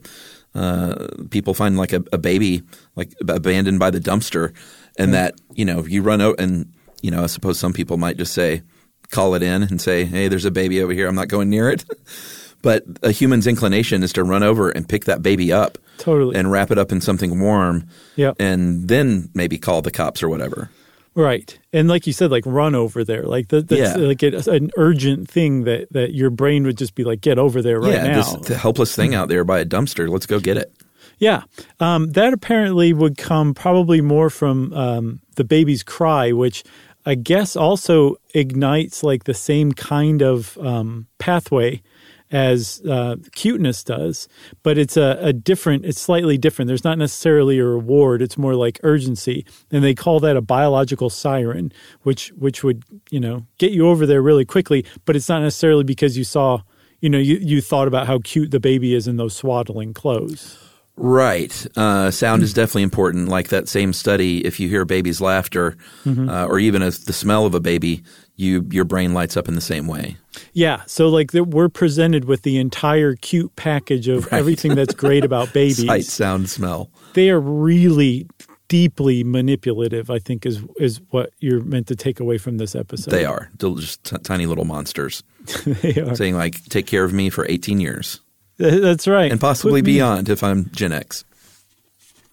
[0.55, 2.63] uh, people find like a, a baby
[2.97, 4.53] like abandoned by the dumpster,
[4.99, 8.17] and that you know you run out and you know I suppose some people might
[8.17, 8.63] just say
[9.11, 11.69] call it in and say hey there's a baby over here I'm not going near
[11.71, 11.85] it,
[12.63, 16.37] but a human's inclination is to run over and pick that baby up Totally.
[16.37, 18.37] and wrap it up in something warm Yep.
[18.41, 20.71] and then maybe call the cops or whatever.
[21.15, 21.59] Right.
[21.73, 23.25] And like you said, like run over there.
[23.25, 24.07] Like that, that's Yeah.
[24.07, 27.61] like it, an urgent thing that, that your brain would just be like, get over
[27.63, 28.17] there right yeah, now.
[28.23, 30.09] this the helpless thing out there by a dumpster.
[30.09, 30.73] Let's go get it.
[31.19, 31.43] Yeah,
[31.81, 36.65] um, that apparently would come probably more from um, the baby's cry, which
[37.05, 41.83] I guess also ignites like the same kind of um, pathway
[42.31, 44.29] as uh, cuteness does,
[44.63, 45.85] but it's a, a different.
[45.85, 46.69] It's slightly different.
[46.69, 48.23] There's not necessarily a reward.
[48.23, 53.21] It's more like urgency, and they call that a biological siren, which which would you
[53.21, 54.85] know get you over there really quickly.
[55.05, 56.63] But it's not necessarily because you saw.
[57.03, 60.59] You know, you, you thought about how cute the baby is in those swaddling clothes.
[60.97, 61.67] Right.
[61.77, 63.29] Uh, sound is definitely important.
[63.29, 67.15] Like that same study, if you hear a baby's laughter uh, or even as the
[67.15, 68.03] smell of a baby,
[68.41, 70.17] you your brain lights up in the same way.
[70.53, 75.25] Yeah, so like the, we're presented with the entire cute package of everything that's great
[75.25, 75.85] about babies.
[75.87, 76.91] Sight, sound, smell.
[77.15, 78.27] They are really
[78.69, 80.11] deeply manipulative.
[80.11, 83.11] I think is is what you're meant to take away from this episode.
[83.11, 85.23] They are They're just t- tiny little monsters
[85.65, 86.15] they are.
[86.15, 88.21] saying like, "Take care of me for 18 years
[88.59, 91.25] That's right, and possibly Put me- beyond if I'm Gen X."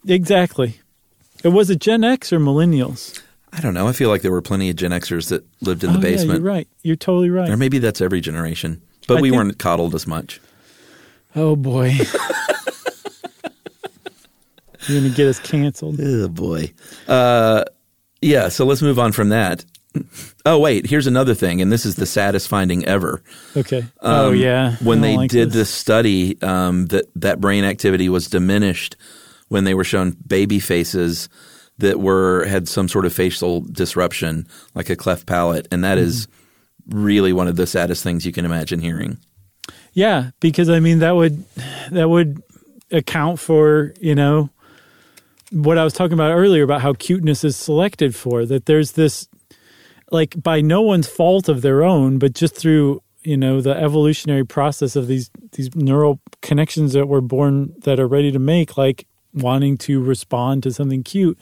[0.08, 0.80] Exactly.
[1.43, 3.22] Uh, Was it Gen X or millennials?
[3.53, 3.88] I don't know.
[3.88, 6.15] I feel like there were plenty of Gen Xers that lived in the oh, Yeah,
[6.15, 6.67] basement, you're right.
[6.83, 7.49] You're totally right.
[7.49, 8.81] or maybe that's every generation.
[9.07, 10.41] But I we think- weren't coddled as much.
[11.36, 11.93] Oh boy.
[14.88, 15.99] You're gonna get us canceled.
[16.01, 16.71] Oh boy.
[17.07, 17.65] Uh,
[18.21, 18.47] yeah.
[18.47, 19.65] So let's move on from that.
[20.45, 23.21] Oh wait, here's another thing, and this is the saddest finding ever.
[23.57, 23.83] Okay.
[24.01, 24.75] oh Um, yeah.
[24.77, 28.95] When they like did this, study, um, that that brain activity was diminished
[29.49, 31.27] when they were shown baby faces
[31.79, 36.27] that were had some sort of facial disruption, like a cleft palate, and that is
[36.27, 37.03] Mm-hmm.
[37.05, 39.17] really one of the saddest things you can imagine hearing.
[39.93, 41.43] Yeah, because I mean that would
[41.91, 42.41] that would
[42.91, 44.49] account for you know
[45.51, 48.45] what I was talking about earlier about how cuteness is selected for.
[48.45, 49.27] That there's this
[50.11, 54.45] like by no one's fault of their own, but just through you know the evolutionary
[54.45, 59.05] process of these these neural connections that we're born that are ready to make, like
[59.33, 61.37] wanting to respond to something cute.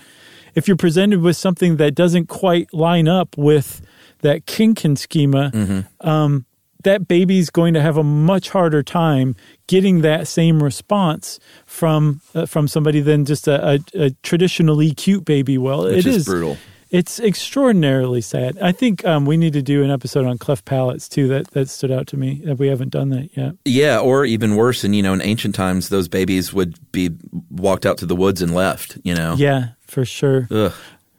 [0.56, 3.82] If you're presented with something that doesn't quite line up with
[4.22, 6.46] that Kinkin schema, um,
[6.84, 9.36] that baby's going to have a much harder time
[9.68, 15.26] getting that same response from uh, from somebody than just a, a, a traditionally cute
[15.26, 15.58] baby.
[15.58, 16.58] Well, Which it is is brutal.
[16.92, 18.58] It's extraordinarily sad.
[18.62, 21.28] I think um, we need to do an episode on cleft palates too.
[21.28, 22.42] That that stood out to me.
[22.46, 23.56] That we haven't done that yet.
[23.66, 27.10] Yeah, or even worse, and you know, in ancient times, those babies would be
[27.50, 29.00] walked out to the woods and left.
[29.04, 30.48] You know, Yeah, for sure.
[30.52, 30.74] Ugh.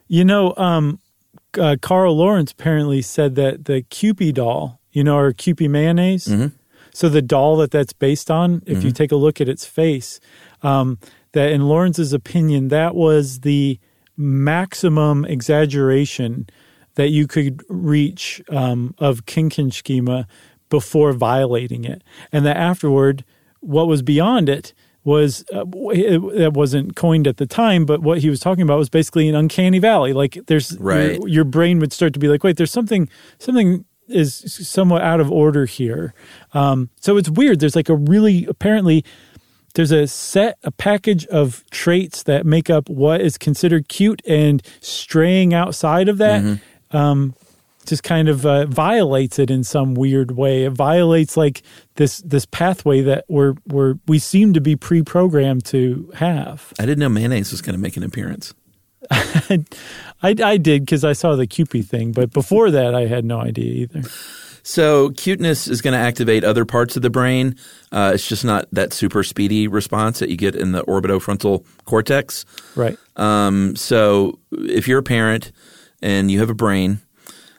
[0.06, 1.00] You know, um,
[1.58, 6.28] uh, Carl Lorenz apparently said that the Kewpie doll, you know, or Kewpie mayonnaise.
[6.92, 10.20] So the doll that that's based on, if you take a look at its face,
[10.62, 10.98] um,
[11.32, 13.78] that in Lorenz's opinion, that was the
[14.16, 16.46] maximum exaggeration
[16.94, 20.26] that you could reach um, of Kinkin schema
[20.68, 23.24] before violating it, and that afterward,
[23.60, 24.72] what was beyond it
[25.06, 28.76] was uh, it, it wasn't coined at the time, but what he was talking about
[28.76, 30.12] was basically an uncanny valley.
[30.12, 31.12] Like there's Right.
[31.20, 34.34] your, your brain would start to be like, wait, there's something something is
[34.68, 36.12] somewhat out of order here.
[36.54, 37.60] Um, so it's weird.
[37.60, 39.04] There's like a really apparently
[39.74, 44.60] there's a set a package of traits that make up what is considered cute and
[44.80, 47.34] straying outside of that um,
[47.86, 51.62] just kind of uh, violates it in some weird way it violates like
[51.94, 57.00] this this pathway that we're we're we seem to be pre-programmed to have I didn't
[57.00, 58.54] know mayonnaise was going to make an appearance.
[59.10, 59.64] i,
[60.22, 63.72] I did because i saw the Kewpie thing but before that i had no idea
[63.72, 64.02] either
[64.66, 67.54] So cuteness is going to activate other parts of the brain.
[67.92, 72.44] Uh, it's just not that super speedy response that you get in the orbitofrontal cortex.
[72.74, 75.52] right Um, so if you're a parent
[76.02, 76.98] and you have a brain,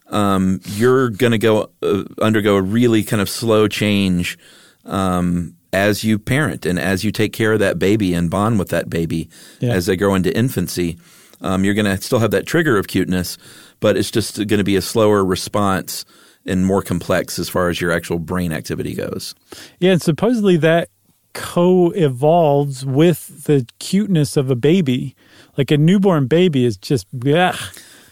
[0.09, 4.37] um, you're going to go uh, undergo a really kind of slow change
[4.85, 8.69] um, as you parent and as you take care of that baby and bond with
[8.69, 9.73] that baby Yeah.
[9.73, 10.97] as they grow into infancy.
[11.41, 13.37] Um, you're going to still have that trigger of cuteness,
[13.79, 16.03] but it's just going to be a slower response
[16.45, 19.35] and more complex as far as your actual brain activity goes.
[19.79, 20.89] Yeah, and supposedly that
[21.33, 25.15] co-evolves with the cuteness of a baby.
[25.57, 27.55] Like a newborn baby is just yeah,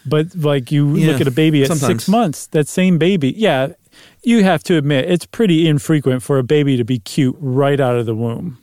[0.05, 1.87] but like you Yeah, look at a baby at sometimes.
[2.03, 3.69] six months, that same baby, yeah,
[4.23, 7.95] you have to admit it's pretty infrequent for a baby to be cute right out
[7.97, 8.57] of the womb.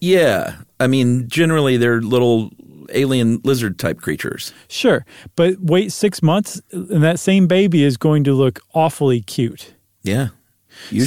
[0.00, 0.56] Yeah.
[0.80, 2.50] I mean, generally they're little
[2.90, 4.52] alien lizard type creatures.
[4.68, 5.04] Sure,
[5.36, 9.74] but wait six months, and that same baby is going to look awfully cute.
[10.02, 10.28] Yeah.
[10.90, 11.06] Usually.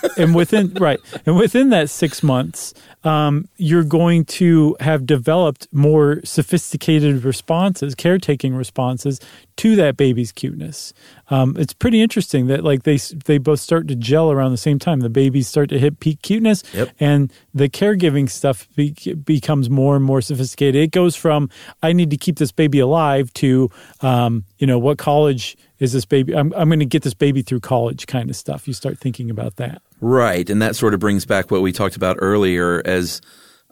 [0.00, 2.74] So, and within right, and within that six months,
[3.06, 9.20] um, you're going to have developed more sophisticated responses, caretaking responses
[9.58, 10.92] to that baby's cuteness.
[11.30, 14.78] Um, it's pretty interesting that like they they both start to gel around the same
[14.78, 15.00] time.
[15.00, 16.90] The babies start to hit peak cuteness, Yep.
[17.00, 18.90] and the caregiving stuff be,
[19.24, 20.82] becomes more and more sophisticated.
[20.82, 21.48] It goes from
[21.82, 26.04] I need to keep this baby alive to um, you know what college is this
[26.04, 26.34] baby?
[26.34, 28.66] I'm I'm going to get this baby through college kind of stuff.
[28.66, 29.80] You start thinking about that.
[30.00, 33.20] Right, and that sort of brings back what we talked about earlier as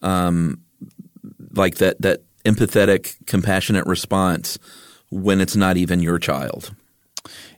[0.03, 0.61] um,
[1.53, 4.59] like that that empathetic, compassionate response
[5.11, 6.75] when it's not even your child.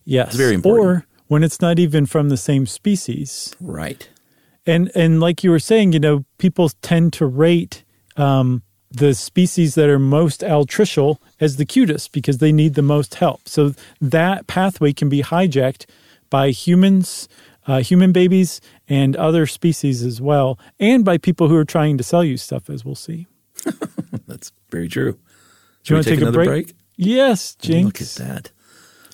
[0.04, 0.86] Yes, very important.
[0.86, 3.54] Or when it's not even from the same species.
[3.60, 4.08] Right.
[4.66, 7.84] And and like you were saying, you know, people tend to rate
[8.16, 13.16] um, the species that are most altricial as the cutest because they need the most
[13.16, 13.48] help.
[13.48, 15.86] So that pathway can be hijacked
[16.30, 17.28] by humans,
[17.66, 22.04] uh, human babies, and other species as well, and by people who are trying to
[22.04, 23.26] sell you stuff, as we'll see.
[24.26, 25.18] That's very true.
[25.82, 26.66] Should you wanna take, take a another break?
[26.66, 26.76] break?
[26.96, 28.14] Yes, Look at Jinx.
[28.16, 28.50] that.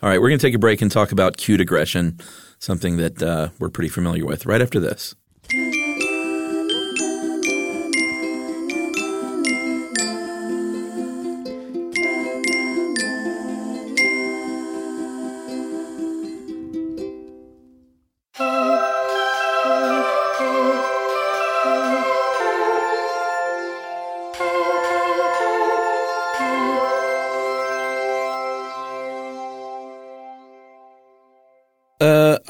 [0.03, 2.19] All right, we're going to take a break and talk about cute aggression,
[2.59, 5.15] something that uh, we're pretty familiar with, right after this.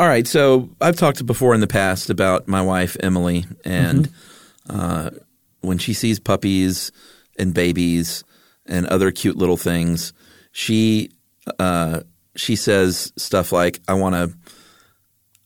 [0.03, 4.11] All right, so I've talked before in the past about my wife Emily, and
[4.69, 5.11] uh,
[5.61, 6.91] when she sees puppies
[7.38, 8.25] and babies
[8.67, 10.12] and other cute little things,
[10.51, 11.12] she
[11.61, 12.01] uh,
[12.35, 14.37] she says stuff like, "I want to."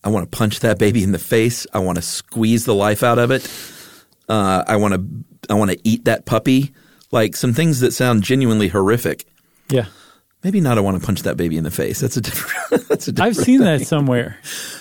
[0.02, 1.66] I want to punch that baby in the face.
[1.74, 3.50] I want to squeeze the life out of it.
[4.28, 5.04] Uh, I want to
[5.50, 6.72] I want to eat that puppy.
[7.10, 9.26] Like some things that sound genuinely horrific.
[9.68, 9.86] Yeah.
[10.46, 10.78] Maybe not.
[10.78, 11.98] I want to punch that baby in the face.
[11.98, 12.86] That's a different.
[12.88, 13.78] that's a different I've seen thing.
[13.80, 14.38] that somewhere.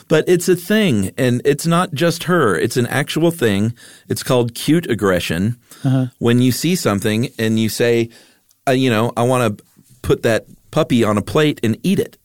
[0.08, 2.56] But it's a thing, and it's not just her.
[2.56, 3.74] It's an actual thing.
[4.08, 5.58] It's called cute aggression.
[5.84, 6.06] Uh-huh.
[6.20, 8.12] When you see something and you say,
[8.68, 9.66] uh, you know, I want to
[10.04, 12.20] put that puppy on a plate and eat it.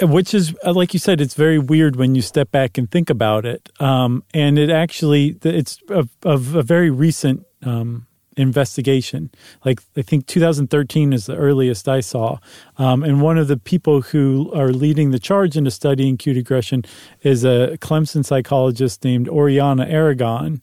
[0.00, 3.10] which is uh, like you said it's very weird when you step back and think
[3.10, 8.06] about it um, and it actually it's of, of a very recent um,
[8.38, 9.30] investigation.
[9.64, 12.38] Like i think 2013 is the earliest i saw.
[12.78, 16.84] Um, and one of the people who are leading the charge into studying cute aggression
[17.22, 20.60] is a clemson psychologist named oriana aragon.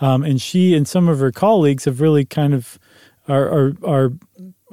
[0.00, 2.78] Um, and she and some of her colleagues have really kind of
[3.28, 4.12] are, are, are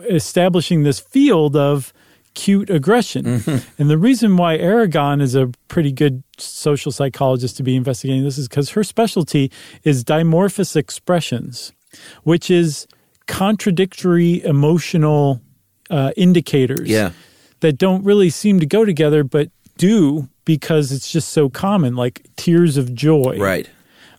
[0.10, 1.94] establishing this field of
[2.36, 3.42] cute aggression.
[3.78, 8.38] And the reason why Aragon is a pretty good social psychologist to be investigating this
[8.38, 9.52] is because her specialty
[9.84, 11.74] is dimorphous expressions,
[12.24, 12.88] which is
[13.28, 15.42] contradictory emotional
[15.90, 17.12] uh, indicators Yeah.
[17.60, 22.22] that don't really seem to go together, but do because it's just so common, like
[22.38, 23.68] tears of joy, Right.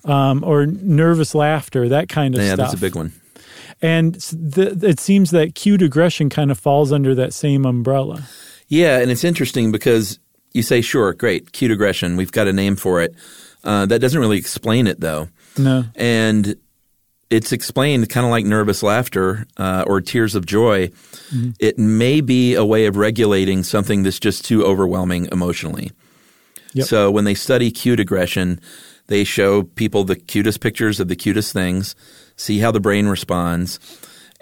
[0.04, 2.58] um, or nervous laughter, that kind of Yeah, stuff.
[2.58, 3.12] Yeah, that's a big one.
[3.82, 4.16] And
[4.56, 8.22] it seems that cute aggression kind of falls under that same umbrella.
[8.68, 10.18] Yeah, and it's interesting because
[10.52, 12.16] you say, sure, great, cute aggression.
[12.16, 13.14] We've got a name for it.
[13.62, 15.28] Uh, that doesn't really explain it, though.
[15.58, 15.84] No.
[15.94, 16.56] and
[17.30, 20.90] it's explained kind of like nervous laughter uh, or tears of joy.
[21.58, 25.90] It may be a way of regulating something that's just too overwhelming emotionally.
[26.74, 26.86] Yep.
[26.86, 28.60] So when they study cute aggression,
[29.08, 31.96] they show people the cutest pictures of the cutest things,
[32.36, 33.80] see how the brain responds,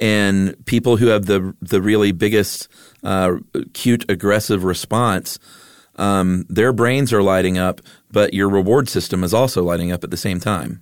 [0.00, 2.68] and people who have the the really biggest
[3.02, 3.36] uh,
[3.72, 5.38] cute aggressive response.
[5.96, 10.10] Um, their brains are lighting up, but your reward system is also lighting up at
[10.10, 10.80] the same time.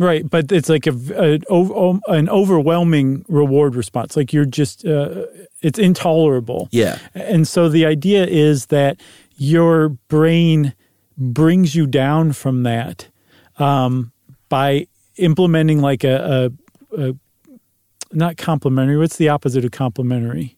[0.00, 4.16] Right, but it's like a, a, an overwhelming reward response.
[4.16, 5.26] Like you're just, uh,
[5.60, 6.70] it's intolerable.
[6.72, 6.98] Yeah.
[7.12, 8.98] And so the idea is that
[9.36, 10.72] your brain
[11.18, 13.08] brings you down from that
[13.58, 14.12] um,
[14.48, 14.86] by
[15.16, 16.50] implementing like a,
[16.96, 17.14] a, a,
[18.10, 18.96] not complimentary.
[18.96, 20.56] What's the opposite of complimentary?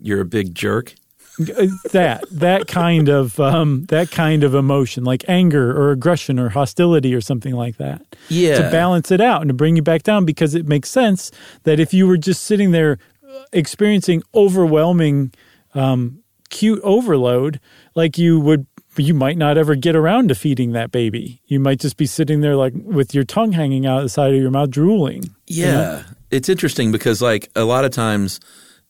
[0.00, 0.94] You're a big jerk.
[1.92, 7.14] that that kind of um, that kind of emotion, like anger or aggression or hostility
[7.14, 8.02] or something like that.
[8.28, 8.56] Yeah.
[8.56, 11.30] To balance it out and to bring you back down, because it makes sense
[11.62, 12.98] that if you were just sitting there
[13.28, 15.32] uh, experiencing overwhelming
[15.74, 17.60] um, cute overload,
[17.94, 18.66] like you would.
[18.96, 21.40] You might not ever get around to feeding that baby.
[21.46, 24.40] You might just be sitting there like with your tongue hanging out the side of
[24.40, 25.22] your mouth, drooling.
[25.46, 26.02] Yeah.
[26.32, 28.40] It's interesting because like a lot of times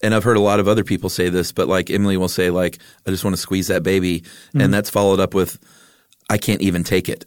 [0.02, 2.50] and I've heard a lot of other people say this, but like Emily will say
[2.50, 5.58] like I just want to squeeze that baby and that's followed up with
[6.30, 7.24] I can't even take it.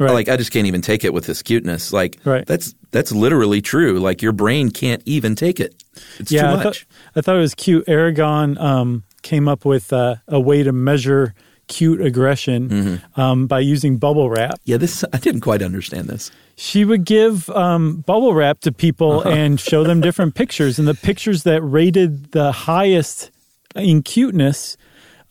[0.00, 0.10] Right.
[0.12, 1.92] Like I just can't even take it with this cuteness.
[1.92, 2.46] Like Right.
[2.46, 4.00] that's that's literally true.
[4.00, 5.82] Like your brain can't even take it.
[6.18, 6.62] It's yeah, too I much.
[6.62, 6.84] thought,
[7.16, 7.84] I thought it was cute.
[7.88, 11.34] Aragon um, came up with uh, a way to measure
[11.68, 13.20] cute aggression Mm-hmm.
[13.20, 14.58] um, by using bubble wrap.
[14.64, 16.30] yeah, this I didn't quite understand this.
[16.56, 19.30] She would give um, bubble wrap to people Uh-huh.
[19.30, 23.30] and show them different pictures, and the pictures that rated the highest
[23.74, 24.76] in cuteness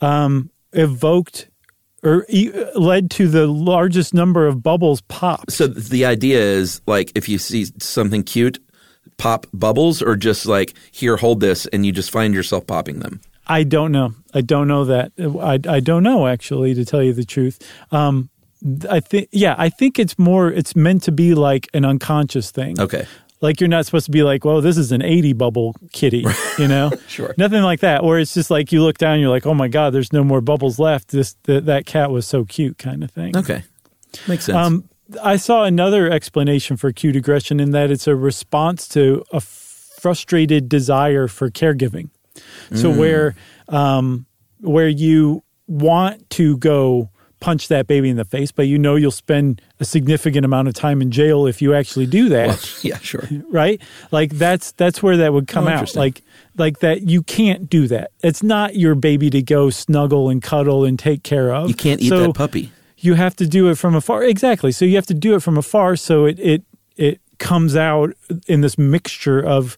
[0.02, 1.48] um, evoked
[2.04, 5.52] or e- led to the largest number of bubbles popped.
[5.52, 8.58] So the idea is like if you see something cute,
[9.18, 13.22] pop bubbles or just like here hold this and you just find yourself popping them.
[13.46, 14.16] I don't know.
[14.34, 15.12] I don't know that.
[15.20, 17.60] I, I don't know actually, to tell you the truth.
[17.92, 18.31] Um,
[18.90, 20.52] I think, yeah, I think it's more.
[20.52, 22.80] It's meant to be like an unconscious thing.
[22.80, 23.06] Okay.
[23.42, 26.26] Like you're not supposed to be like, well, this is an 80 bubble kitty,
[26.60, 26.92] you know?
[27.08, 27.34] Sure.
[27.38, 28.04] Nothing like that.
[28.04, 30.42] Where it's just like you look down, you're like, oh my god, there's no more
[30.42, 31.10] bubbles left.
[31.10, 33.36] This th- that cat was so cute, kind of thing.
[33.36, 33.64] Okay.
[34.28, 34.56] Makes sense.
[34.56, 34.90] Um,
[35.24, 40.70] I saw another explanation for cute aggression in that it's a response to a frustrated
[40.70, 42.10] desire for caregiving.
[42.74, 43.36] So where
[43.68, 44.26] um,
[44.60, 47.11] where you want to go
[47.42, 50.74] punch that baby in the face, but you know you'll spend a significant amount of
[50.74, 52.58] time in jail if you actually do that.
[52.84, 53.28] Yeah, sure.
[53.50, 53.82] right?
[54.12, 55.96] Like that's that's where that would come Oh, out.
[55.96, 56.22] like
[56.58, 58.12] like that you can't do that.
[58.24, 61.68] It's not your baby to go snuggle and cuddle and take care of.
[61.68, 62.72] You can't eat So that puppy.
[62.98, 64.24] you have to do it from afar.
[64.24, 64.72] Exactly.
[64.72, 66.64] So you have to do it from afar so it it
[66.96, 68.14] it comes out
[68.48, 69.76] in this mixture of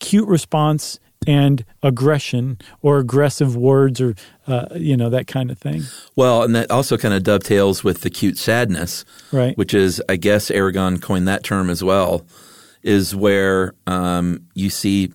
[0.00, 4.14] cute response and aggression or aggressive words or
[4.46, 5.82] uh, you know that kind of thing
[6.16, 9.56] Well, and that also kind of dovetails with the cute sadness, Right.
[9.56, 12.26] Which is, I guess, Aragon coined that term as well.
[12.82, 15.12] Is where um, you see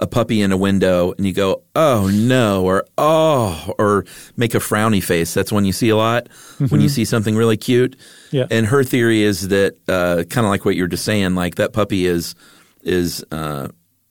[0.00, 4.04] a puppy in a window and you go, "Oh no," or "Oh," or
[4.36, 5.32] make a frowny face.
[5.34, 6.26] That's one you see a lot
[6.68, 7.94] when you see something really cute.
[8.32, 8.46] Yeah.
[8.50, 11.72] And her theory is that uh, kind of like what you're just saying, like that
[11.72, 12.34] puppy is
[12.82, 13.68] is uh,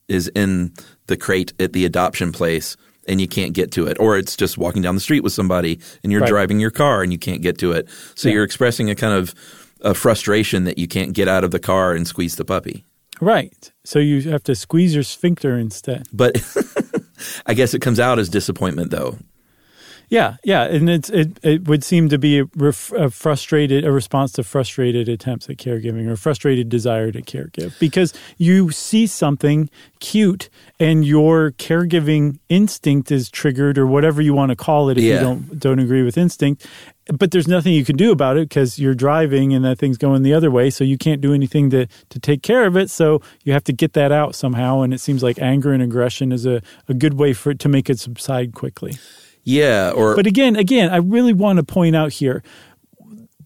[0.08, 0.72] is in
[1.08, 2.76] the crate at the adoption place
[3.08, 5.80] and you can't get to it, or it's just walking down the street with somebody
[6.04, 6.30] and you're Right.
[6.30, 7.88] driving your car and you can't get to it.
[8.16, 8.36] So Yeah.
[8.36, 9.36] you're expressing a kind of
[9.82, 12.86] a frustration that you can't get out of the car and squeeze the puppy.
[13.22, 16.41] right so you have to squeeze your sphincter instead But
[17.45, 19.18] I guess it comes out as disappointment, though.
[20.10, 23.91] Yeah, yeah, and it's it it would seem to be a, ref, a frustrated a
[23.91, 27.78] response to frustrated attempts at caregiving or frustrated desire to caregive.
[27.80, 30.49] Because you see something cute
[30.80, 35.24] and your caregiving instinct is triggered or whatever you want to call it if you
[35.24, 36.66] don't don't agree with instinct
[37.08, 40.24] but there's nothing you can do about it because you're driving and that thing's going
[40.24, 43.22] the other way so you can't do anything to to take care of it so
[43.43, 46.45] you have to get that out somehow and it seems like anger and aggression is
[46.45, 48.97] a, a good way for it to make it subside quickly
[49.44, 52.44] Yeah, or but again, again, I really want to point out here,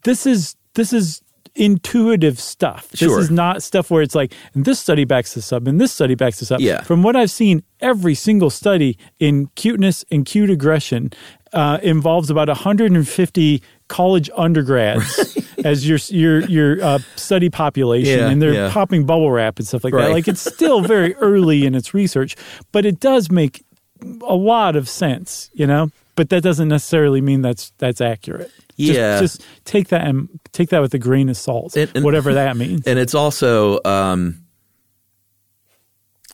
[0.04, 1.22] this is this is
[1.54, 2.88] intuitive stuff.
[2.90, 3.18] This Sure.
[3.18, 6.14] is not stuff where it's like, and this study backs this up, and this study
[6.14, 6.60] backs this up.
[6.60, 6.82] Yeah.
[6.82, 11.10] From what I've seen, every single study in cuteness and cute aggression
[11.52, 18.40] uh, involves about 150 college undergrads as your your your uh, study population, Yeah, and
[18.40, 18.70] they're yeah.
[18.72, 20.06] popping bubble wrap and stuff like Right.
[20.08, 20.12] that.
[20.12, 22.36] Like it's still very early in its research,
[22.70, 23.64] but it does make
[24.26, 25.90] a lot of sense, you know.
[26.14, 28.50] But that doesn't necessarily mean that's that's accurate.
[28.78, 29.20] Just- Yeah.
[29.20, 32.56] just, take that and take that with a grain of salt, And- and- whatever that
[32.56, 32.82] means.
[32.86, 34.42] and it's also um,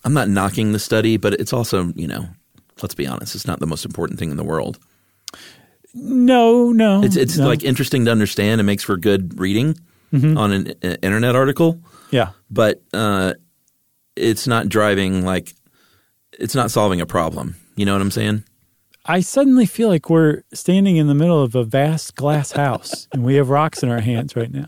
[0.05, 2.29] I'm not knocking the study, but it's also you know,
[2.83, 4.79] let's be honest, it's not the most important thing in the world.
[5.95, 7.47] no, no, It's it's no.
[7.47, 8.61] like interesting to understand.
[8.61, 9.79] It makes for good reading
[10.13, 10.39] Mm-hmm.
[10.39, 11.81] on an uh, internet article,
[12.13, 13.35] yeah, but uh,
[14.15, 15.53] it's not driving like
[16.39, 17.57] it's not solving a problem.
[17.77, 18.45] You know what I'm saying?
[19.07, 23.23] I suddenly feel like we're standing in the middle of a vast glass house and
[23.23, 24.67] we have rocks in our hands right now.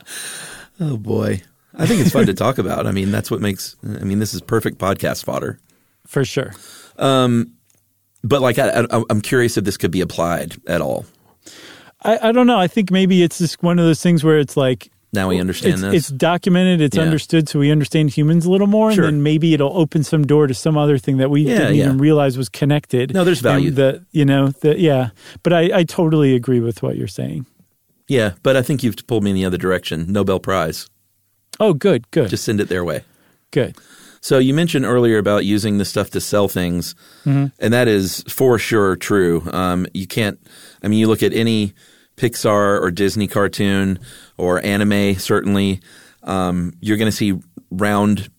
[0.78, 1.42] Oh boy.
[1.78, 2.86] I think it's fun to talk about.
[2.86, 3.76] I mean, that's what makes.
[3.84, 5.58] I mean, this is perfect podcast fodder.
[6.06, 6.54] For sure.
[6.98, 7.52] Um,
[8.22, 11.04] but like, I, I, I'm curious if this could be applied at all.
[12.02, 12.58] I, I don't know.
[12.58, 15.74] I think maybe it's just one of those things where it's like Now we understand
[15.74, 15.94] it's, this.
[15.94, 17.02] it's documented, it's Yeah.
[17.02, 19.04] understood, so we understand humans a little more, Sure.
[19.04, 21.74] and then maybe it'll open some door to some other thing that we Yeah, didn't
[21.76, 23.12] even realize was connected.
[23.12, 23.70] No, there's value.
[23.72, 25.10] The you know the yeah,
[25.42, 27.46] but I, I totally agree with what you're saying.
[28.08, 30.12] yeah, but I think you've pulled me in the other direction.
[30.12, 30.88] Nobel Prize.
[31.58, 33.02] Oh, good, good, Just send it their way.
[33.50, 33.74] good.
[34.20, 36.94] So you mentioned earlier about using this stuff to sell things,
[37.24, 37.46] Mm-hmm.
[37.60, 39.42] and that is for sure true.
[39.52, 40.38] Um, you can't.
[40.82, 41.72] I mean, you look at any
[42.16, 43.98] Pixar or Disney cartoon
[44.36, 45.14] or anime.
[45.16, 45.80] Certainly,
[46.22, 47.34] um, you're going to see
[47.70, 48.30] round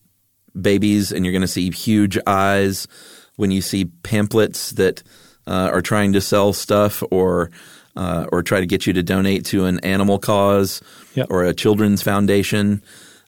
[0.60, 2.88] babies, and you're going to see huge eyes.
[3.36, 5.04] When you see pamphlets that
[5.46, 7.52] uh, are trying to sell stuff or
[7.96, 10.82] uh, or try to get you to donate to an animal cause
[11.16, 11.28] Yep.
[11.32, 12.82] or a children's foundation,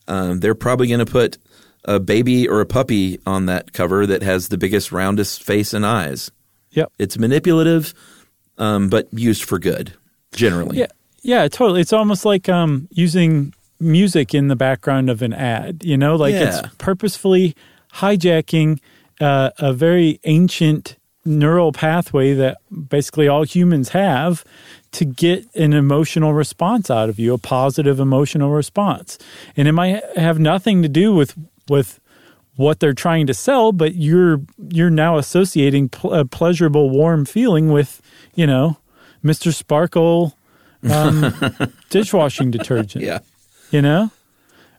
[0.08, 1.38] um, they're probably going to put
[1.86, 5.86] a baby or a puppy on that cover that has the biggest, roundest face and
[5.86, 6.30] eyes.
[6.72, 6.92] Yep.
[7.00, 7.94] It's manipulative,
[8.60, 9.94] um, but used for good,
[10.34, 10.78] generally.
[10.80, 10.88] Yeah,
[11.22, 11.82] yeah, totally.
[11.82, 15.84] It's almost like um, using music in the background of an ad.
[15.84, 16.60] You know, like Yeah.
[16.60, 17.56] it's purposefully
[17.96, 18.80] hijacking
[19.20, 22.58] uh, a very ancient neural pathway that
[22.90, 24.44] basically all humans have
[24.92, 29.18] to get an emotional response out of you, a positive emotional response.
[29.56, 31.36] And it might have nothing to do with
[31.68, 32.00] with
[32.56, 37.72] what they're trying to sell, but you're you're now associating pl- a pleasurable, warm feeling
[37.72, 38.02] with
[38.36, 38.78] you know
[39.24, 39.54] Mr.
[39.54, 40.36] Sparkle
[40.90, 41.34] um,
[41.90, 43.04] dishwashing detergent.
[43.04, 43.20] Yeah.
[43.72, 44.12] You know,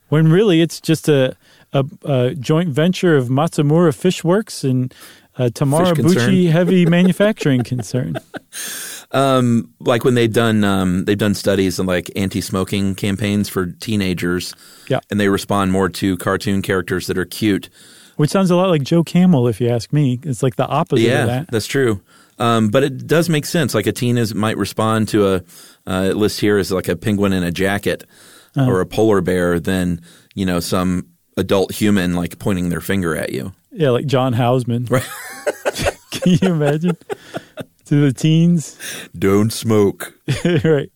[0.08, 1.36] when really it's just a
[1.72, 4.92] a, a joint venture of Matsumura Fish Works and
[5.38, 6.04] uh, Tamara Fish.
[6.04, 8.16] Bucci Heavy Manufacturing Concern.
[9.12, 14.54] Um, Like when they've done um, they've done studies on like anti-smoking campaigns for teenagers,
[14.88, 15.00] Yeah.
[15.10, 17.68] and they respond more to cartoon characters that are cute
[18.16, 20.18] which sounds a lot like Joe Camel, if you ask me.
[20.24, 21.50] It's like the opposite yeah, of that.
[21.50, 22.02] that's true.
[22.40, 23.74] Um, but it does make sense.
[23.74, 25.42] Like a teen is might respond to a
[25.86, 28.04] uh, list here as like a penguin in a jacket
[28.56, 28.68] Uh-huh.
[28.68, 30.00] or a polar bear than
[30.34, 33.52] you know some adult human like pointing their finger at you.
[33.70, 34.86] Yeah, like John Houseman.
[34.90, 35.08] Right.
[36.10, 36.96] Can you imagine?
[37.84, 38.76] to the teens.
[39.18, 40.14] Don't smoke.
[40.64, 40.90] right.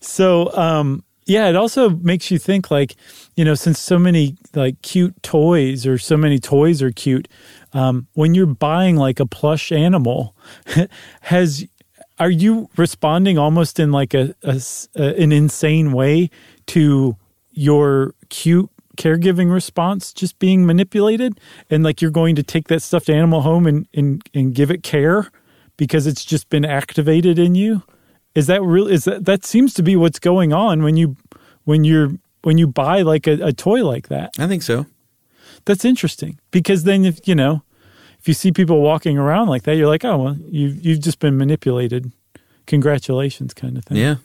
[0.00, 2.94] So, um, yeah, it also makes you think like,
[3.36, 7.26] you know, since so many like cute toys or so many toys are cute,
[7.72, 10.36] um, when you're buying like a plush animal,
[11.22, 11.66] has
[12.18, 14.34] are you responding almost in like a
[14.94, 16.28] an insane way
[16.66, 17.16] to
[17.50, 21.40] your cute caregiving response just being manipulated?
[21.70, 24.82] And like you're going to take that stuffed animal home and and, and give it
[24.82, 25.30] care
[25.78, 27.82] because it's just been activated in you?
[28.34, 31.16] Is that real is that that seems to be what's going on when you
[31.64, 34.86] when you're when you buy like a, a toy like that I think so.
[35.64, 37.62] that's interesting because then if you know
[38.20, 41.18] if you see people walking around like that you're like oh well you you've just
[41.18, 42.10] been manipulated
[42.66, 44.16] congratulations kind of thing Yeah.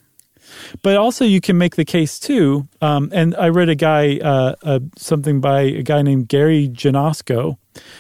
[0.82, 4.56] but also you can make the case too um, and i read a guy uh,
[4.64, 7.58] uh, something by a guy named gary genosko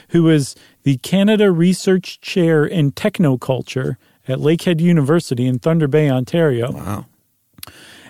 [0.09, 6.71] who is the canada research chair in technoculture at lakehead university in thunder bay ontario
[6.71, 7.05] Wow.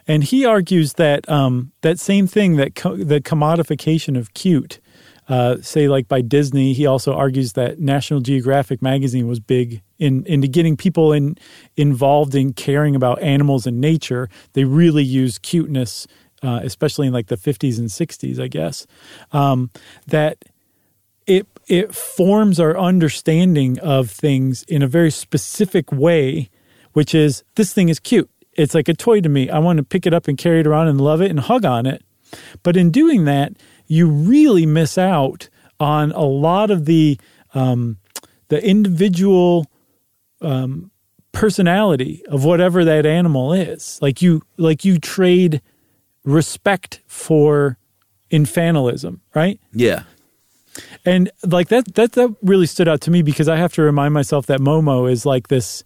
[0.07, 4.79] And he argues that um, that same thing that co- the commodification of cute,
[5.27, 6.73] uh, say like by Disney.
[6.73, 11.37] He also argues that National Geographic magazine was big in into getting people in
[11.75, 14.29] involved in caring about animals and nature.
[14.53, 16.07] They really use cuteness,
[16.41, 18.87] uh, especially in like the fifties and sixties, I guess.
[19.33, 19.69] Um,
[20.07, 20.45] that
[21.25, 26.49] it it forms our understanding of things in a very specific way,
[26.93, 28.29] which is this thing is cute.
[28.57, 29.49] It's like a toy to me.
[29.49, 31.63] I want to pick it up and carry it around and love it and hug
[31.63, 32.03] on it.
[32.63, 33.53] But in doing that,
[33.85, 35.47] you really miss out
[35.79, 37.19] on a lot of the
[37.53, 37.97] um,
[38.49, 39.67] the individual
[40.41, 40.91] um,
[41.31, 43.99] personality of whatever that animal is.
[44.01, 45.61] Like you like you trade
[46.23, 47.77] respect for
[48.31, 49.59] infantilism, right?
[49.71, 50.03] Yeah.
[51.05, 54.13] And like that that that really stood out to me because I have to remind
[54.13, 55.83] myself that Momo is like this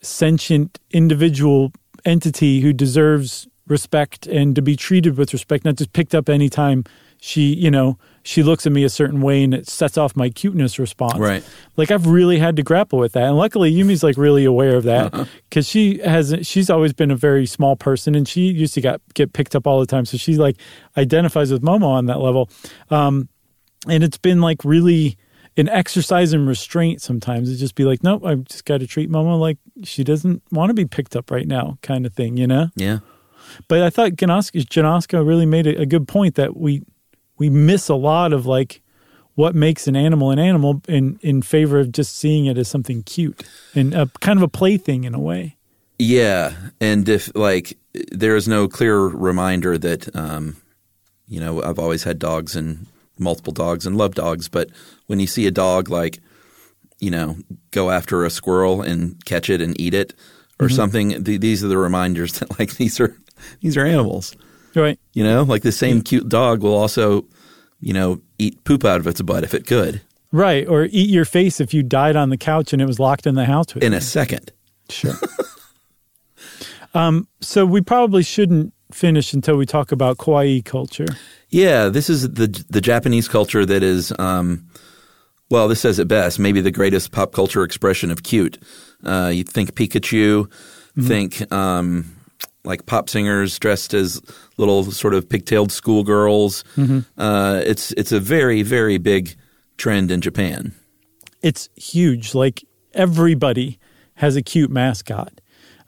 [0.00, 1.72] sentient individual
[2.04, 6.84] entity who deserves respect and to be treated with respect, not just picked up anytime
[7.20, 10.28] she, you know, she looks at me a certain way and it sets off my
[10.28, 11.18] cuteness response.
[11.18, 11.44] Right.
[11.76, 13.22] Like I've really had to grapple with that.
[13.24, 15.24] And luckily Yumi's like really aware of that Uh-huh.
[15.48, 19.00] because she has she's always been a very small person and she used to get
[19.14, 20.04] get picked up all the time.
[20.04, 20.56] So she like
[20.96, 22.50] identifies with Momo on that level.
[22.90, 23.28] Um
[23.88, 25.16] and it's been like really
[25.56, 27.50] an exercise in restraint sometimes.
[27.50, 30.70] It just be like, nope, I've just got to treat Momo like she doesn't want
[30.70, 32.68] to be picked up right now, kind of thing, you know?
[32.74, 32.98] Yeah.
[33.68, 36.82] But I thought Janoska, Janoska really made a, a good point that we
[37.38, 38.82] we miss a lot of like
[39.34, 43.02] what makes an animal an animal in in favor of just seeing it as something
[43.02, 43.42] cute
[43.74, 45.56] and a kind of a plaything in a way.
[45.98, 47.76] Yeah, and if like
[48.10, 50.56] there is no clear reminder that um,
[51.28, 52.86] you know I've always had dogs and
[53.18, 54.70] multiple dogs and love dogs, but
[55.06, 56.20] when you see a dog like
[56.98, 57.36] you know
[57.70, 60.14] go after a squirrel and catch it and eat it
[60.60, 63.16] or something, th- these are the reminders that like these are
[63.60, 64.36] these are animals.
[64.74, 64.98] Right.
[65.12, 67.26] You know, like the same cute dog will also
[67.80, 70.00] you know eat poop out of its butt if it could
[70.32, 70.66] Right.
[70.66, 73.34] Or eat your face if you died on the couch and it was locked in
[73.34, 73.98] the house with in you.
[73.98, 74.50] a second.
[74.88, 75.12] Sure.
[76.94, 81.06] um, so we probably shouldn't finish until we talk about kawaii culture.
[81.50, 84.66] Yeah, this is the the Japanese culture that is, um,
[85.52, 86.38] well, this says it best.
[86.38, 88.56] Maybe the greatest pop culture expression of cute.
[89.04, 90.50] Uh, you think Pikachu,
[90.98, 92.16] think um,
[92.64, 94.22] like pop singers dressed as
[94.56, 96.64] little sort of pigtailed schoolgirls.
[97.18, 99.36] Uh, it's it's a very very big
[99.76, 100.72] trend in Japan.
[101.42, 102.34] It's huge.
[102.34, 103.78] Like everybody
[104.14, 105.41] has a cute mascot.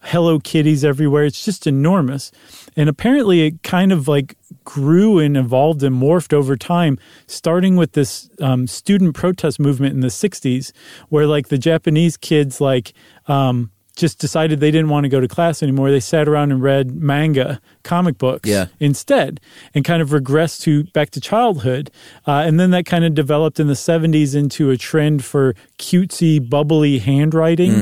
[0.05, 1.25] Hello Kitties everywhere.
[1.25, 2.31] It's just enormous.
[2.77, 7.93] And apparently it kind of like grew and evolved and morphed over time, starting with
[7.93, 10.73] this um, student protest movement in the 60s,
[11.09, 12.93] where like the Japanese kids like
[13.29, 15.91] um, just decided they didn't want to go to class anymore.
[15.91, 18.67] They sat around and read manga, comic books Yeah.
[18.81, 19.41] instead,
[19.75, 21.91] and kind of regressed to back to childhood.
[22.27, 26.41] Uh, and then that kind of developed in the 70s into a trend for cutesy,
[26.41, 27.73] bubbly handwriting.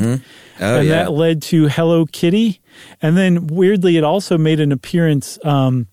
[0.60, 1.04] Oh, and yeah.
[1.04, 2.60] that led to Hello Kitty.
[3.00, 5.86] And then weirdly, it also made an appearance um,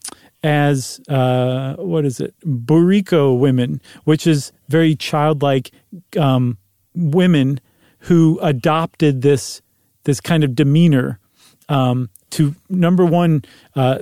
[0.44, 2.34] as uh, what is it?
[2.46, 5.72] Burikko women, which is very childlike
[6.18, 6.58] um,
[6.94, 7.60] women
[8.04, 9.62] who adopted this
[10.04, 11.20] this kind of demeanor
[11.68, 13.44] um, to number one
[13.76, 14.00] uh,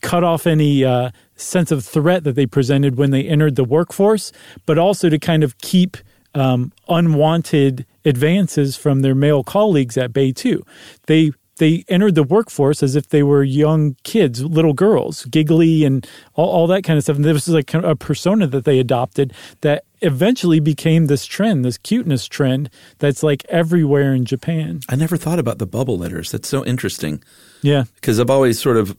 [0.00, 4.32] cut off any uh, sense of threat that they presented when they entered the workforce,
[4.66, 5.96] but also to kind of keep
[6.34, 10.64] um, unwanted advances from their male colleagues at Bay too.
[11.06, 16.08] They they entered the workforce as if they were young kids, little girls, giggly and
[16.34, 17.16] all, all that kind of stuff.
[17.16, 21.78] And this was like a persona that they adopted that eventually became this trend, this
[21.78, 24.80] cuteness trend that's like everywhere in Japan.
[24.88, 26.30] I never thought about the bubble letters.
[26.30, 27.22] That's so interesting.
[27.62, 27.84] Yeah.
[27.94, 28.96] Because I've always sort of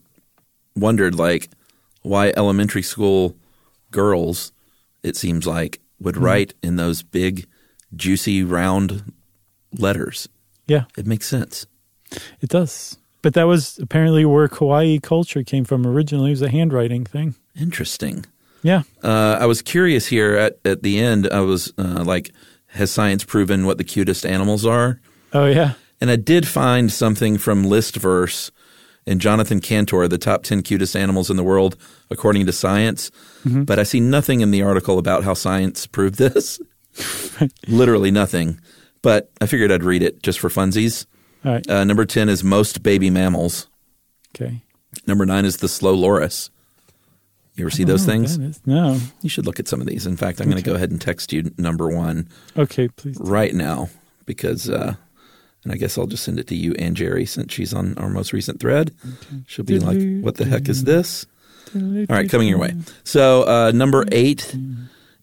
[0.74, 1.48] wondered, like,
[2.02, 3.36] why elementary school
[3.90, 4.52] girls,
[5.02, 6.24] it seems like, would Mm-hmm.
[6.24, 7.46] write in those big,
[7.94, 9.12] juicy, round
[9.78, 10.28] letters.
[10.66, 11.66] Yeah, It makes sense.
[12.40, 12.96] it does.
[13.22, 16.30] But that was apparently where kawaii culture came from originally.
[16.30, 17.34] It was a handwriting thing.
[17.58, 18.26] Interesting.
[18.64, 18.82] Yeah.
[19.02, 21.28] Uh, I was curious here at, at the end.
[21.30, 22.32] I was uh, like,
[22.68, 25.00] has science proven what the cutest animals are?
[25.32, 25.74] Oh, yeah.
[26.00, 28.50] And I did find something from Listverse
[29.06, 31.76] and Jonathan Cantor, the top 10 cutest animals in the world
[32.10, 33.10] according to science.
[33.64, 36.58] But I see nothing in the article about how science proved this.
[37.68, 38.58] Literally nothing.
[39.02, 41.04] But I figured I'd read it just for funsies.
[41.44, 41.70] All right.
[41.70, 43.68] Uh, number 10 is most baby mammals.
[44.34, 44.62] Okay.
[45.06, 46.48] Number 9 is the slow loris.
[47.54, 48.60] You ever see those Oh, things?
[48.66, 48.98] no.
[49.22, 50.06] You should look at some of these.
[50.06, 53.16] In fact, I'm going to go ahead and text you number one Okay, please.
[53.20, 53.90] right now
[54.26, 54.94] because, uh,
[55.62, 58.08] and I guess I'll just send it to you and Jerry since she's on our
[58.10, 58.92] most recent thread.
[59.46, 61.26] She'll be like, "What the heck is this?"
[61.74, 62.74] All right, coming your way.
[63.04, 64.54] So uh, number eight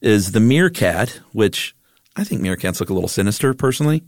[0.02, 1.76] is the meerkat, which
[2.16, 4.04] I think meerkats look a little sinister, personally.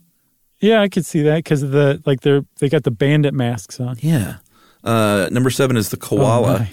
[0.59, 3.79] Yeah, I could see that because of the like they're they got the bandit masks
[3.81, 3.97] on.
[3.99, 4.37] Yeah.
[4.83, 6.59] Uh, number seven is the Oh, koala.
[6.59, 6.69] my.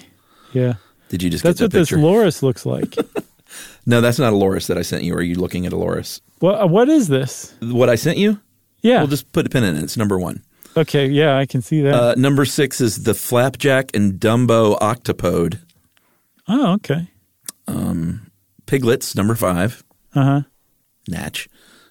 [0.53, 0.73] yeah,
[1.11, 2.95] Did you just that's what this loris looks like.
[3.85, 5.13] no, that's not a loris that I sent you.
[5.13, 6.21] Are you looking at a loris?
[6.39, 7.53] what what is this?
[7.61, 8.39] What I sent you?
[8.81, 8.99] Yeah.
[8.99, 9.83] We'll just put a pin in it.
[9.83, 10.41] It's number one.
[10.75, 11.05] okay.
[11.07, 11.93] Yeah, I can see that.
[11.93, 15.59] Uh, number six is the flapjack and Dumbo octopode.
[16.47, 17.07] oh, okay.
[18.71, 19.83] Piglets, number five.
[20.15, 20.41] Uh huh.
[21.09, 21.49] Natch.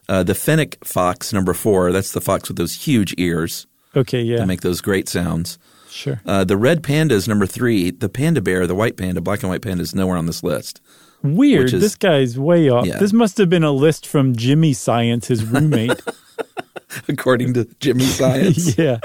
[0.09, 1.93] Uh, the fennec fox, number four.
[1.93, 4.23] That's the fox with those huge ears Okay.
[4.23, 4.39] Yeah.
[4.39, 5.59] that make those great sounds.
[5.91, 6.21] Sure.
[6.25, 7.91] Uh, the red panda is number three.
[7.91, 10.81] The panda bear, the white panda, black and white panda, is nowhere on this list.
[11.23, 11.73] Weird.
[11.73, 12.87] is- this guy's way off.
[12.87, 12.99] Yeah.
[12.99, 16.01] This must have been a list from Jimmy Science, his roommate.
[17.09, 18.77] According to Jimmy Science.
[18.79, 18.99] yeah.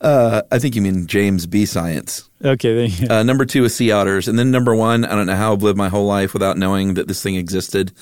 [0.00, 1.66] uh, I think you mean James B.
[1.66, 2.28] Science.
[2.44, 2.74] Okay.
[2.88, 3.18] Then, yeah.
[3.18, 4.28] Uh, number two is sea otters.
[4.28, 6.94] And then number one, I don't know how I've lived my whole life without knowing
[6.94, 7.92] that this thing existed.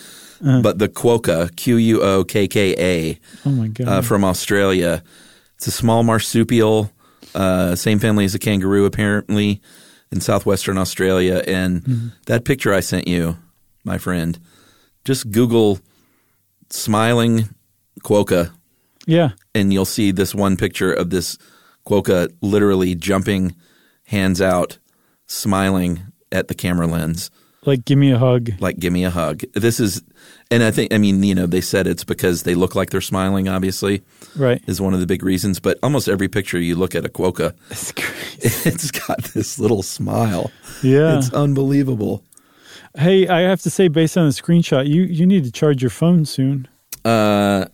[0.44, 0.60] Uh-huh.
[0.62, 3.88] But the quokka, Q U O K K A, oh my god.
[3.88, 5.02] uh, from Australia.
[5.56, 6.92] It's a small marsupial,
[7.34, 9.60] uh, same family as a kangaroo, apparently,
[10.10, 11.42] in southwestern Australia.
[11.46, 12.08] And Mm-hmm.
[12.26, 13.36] that picture I sent you,
[13.84, 14.38] my friend,
[15.04, 15.78] just Google
[16.70, 17.48] smiling
[18.04, 18.50] quokka,
[19.06, 19.30] yeah.
[19.54, 21.38] and you'll see this one picture of this
[21.86, 23.54] quokka literally jumping,
[24.06, 24.78] hands out,
[25.26, 26.00] smiling
[26.30, 27.30] at the camera lens
[27.66, 28.50] Like, give me a hug.
[28.60, 29.42] like give me a hug.
[29.52, 30.02] This is
[30.50, 33.00] and I think I mean, you know, they said it's because they look like they're
[33.00, 34.02] smiling obviously
[34.36, 34.62] Right.
[34.66, 37.54] is one of the big reasons, but almost every picture you look at a quokka,
[37.70, 38.68] It's crazy.
[38.70, 40.50] it's got this little smile.
[40.82, 41.18] Yeah.
[41.18, 42.22] It's unbelievable.
[42.96, 45.90] hey, I have to say, based on the screenshot, you you need to charge your
[45.90, 46.68] phone soon.
[47.04, 47.66] Uh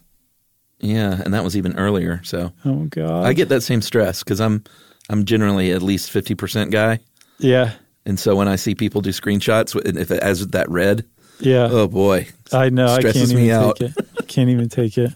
[0.80, 3.24] yeah, and that was even earlier, so Oh god.
[3.26, 4.64] I get that same stress cuz I'm
[5.10, 6.98] I'm generally at least 50% guy.
[7.38, 7.72] Yeah.
[8.06, 11.04] And so when I see people do screenshots if it has that red,
[11.40, 11.68] Yeah.
[11.70, 12.28] oh boy.
[12.52, 12.86] I know.
[12.86, 13.76] I stresses can't me even out.
[13.76, 14.28] take it.
[14.28, 15.12] Can't even take it.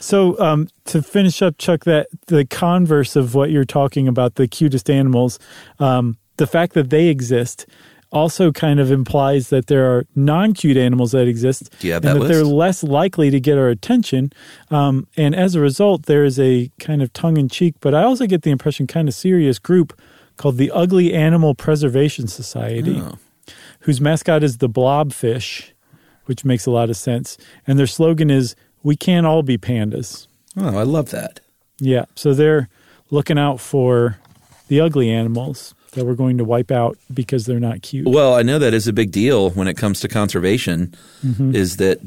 [0.00, 4.48] So um, to finish up, Chuck, that the converse of what you're talking about, the
[4.48, 5.38] cutest animals,
[5.78, 7.66] um, the fact that they exist
[8.10, 12.16] also kind of implies that there are non-cute animals that exist, Do you have and
[12.16, 14.32] that that they're less likely to get our attention.
[14.70, 18.42] Um, and as a result, there is a kind of tongue-in-cheek, but I also get
[18.42, 19.92] the impression kind of serious group
[20.38, 23.18] called the Ugly Animal Preservation Society Oh.
[23.80, 25.70] whose mascot is the blobfish,
[26.24, 27.36] which makes a lot of sense.
[27.66, 30.26] And their slogan is "We can't all be pandas."
[30.56, 31.40] Oh, I love that.
[31.78, 32.68] Yeah, so they're
[33.10, 34.18] looking out for
[34.68, 38.06] the ugly animals that we're going to wipe out because they're not cute.
[38.08, 40.94] Well, I know that is a big deal when it comes to conservation.
[41.24, 41.54] Mm-hmm.
[41.54, 41.98] Is that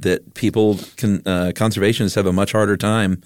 [0.00, 3.22] that people can uh, conservationists have a much harder time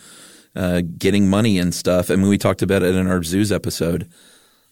[0.55, 2.11] uh, getting money and stuff.
[2.11, 4.09] I mean, we talked about it in our zoos episode.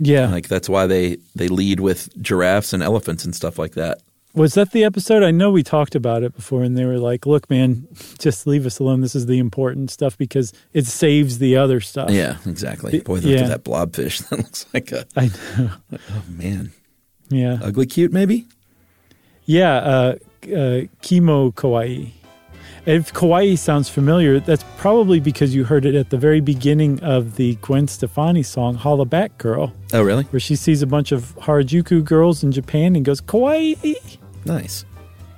[0.04, 3.98] Yeah, Like that's why they they lead with giraffes and elephants and stuff like that.
[4.34, 5.22] was that the episode?
[5.22, 7.86] I know we talked about it before, and they were like, "Look, man,
[8.18, 9.00] just leave us alone.
[9.00, 12.98] This is the important stuff because it saves the other stuff." Yeah, exactly.
[13.00, 13.42] Boy, look yeah.
[13.42, 14.26] at that blobfish.
[14.28, 15.70] That looks like a I know.
[16.10, 16.72] oh man,
[17.28, 18.46] Yeah, ugly cute maybe.
[19.44, 19.76] yeah.
[19.76, 20.14] Uh,
[20.56, 22.10] uh, kimo kawaii.
[22.84, 27.36] If Kawaii sounds familiar, that's probably because you heard it at the very beginning of
[27.36, 30.24] the Gwen Stefani song "Hollaback Girl," Oh, really?
[30.24, 33.96] where she sees a bunch of Harajuku girls in Japan and goes Kawaii.
[34.44, 34.84] Nice.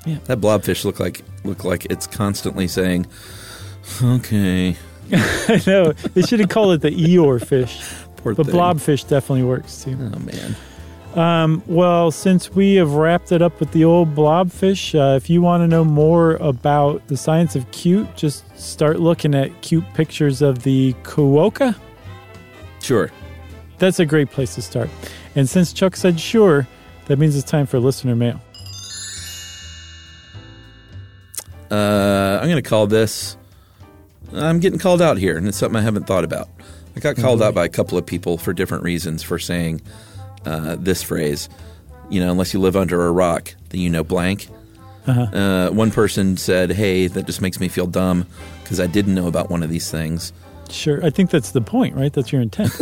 [0.06, 0.18] Yeah.
[0.24, 3.06] That blobfish look like look like it's constantly saying,
[4.02, 4.76] "Okay."
[5.12, 7.78] I know they should have called it the Eeyore fish,
[8.16, 8.54] Poor but thing.
[8.54, 9.92] blobfish definitely works too.
[10.00, 10.56] Oh man.
[11.14, 15.62] Well, since we have wrapped it up with the old blobfish, uh, if you want
[15.62, 20.62] to know more about the science of cute, just start looking at cute pictures of
[20.62, 21.76] the quokka.
[22.82, 23.10] Sure.
[23.78, 24.90] That's a great place to start.
[25.34, 26.68] And since Chuck said sure,
[27.06, 28.40] that means it's time for listener mail.
[31.70, 33.36] Uh, I'm going to call this.
[34.32, 36.48] I'm getting called out here, and it's something I haven't thought about.
[36.96, 39.80] I got called out by a couple of people for different reasons for saying
[40.46, 41.48] uh, this phrase.
[42.10, 44.48] You know, unless you live under a rock, then you know blank.
[45.06, 48.26] Uh, one person said, "Hey, that just makes me feel dumb
[48.62, 50.32] because I didn't know about one of these things."
[50.70, 51.04] Sure.
[51.04, 52.12] I think that's the point, right?
[52.12, 52.72] That's your intent.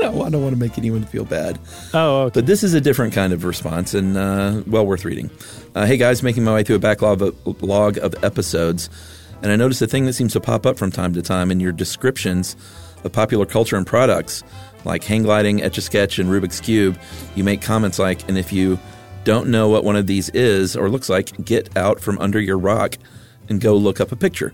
[0.00, 1.58] No, I don't want to make anyone feel bad.
[1.92, 2.40] oh, okay.
[2.40, 5.28] But this is a different kind of response and uh, well worth reading.
[5.74, 8.88] Uh, hey guys, making my way through a backlog of, log of episodes,
[9.42, 11.60] and I noticed a thing that seems to pop up from time to time in
[11.60, 12.56] your descriptions
[13.04, 14.42] of popular culture and products,
[14.84, 16.98] like hang gliding, etch a sketch, and Rubik's Cube.
[17.34, 18.78] You make comments like, and if you
[19.24, 22.58] don't know what one of these is or looks like, get out from under your
[22.58, 22.96] rock
[23.48, 24.52] and go look up a picture.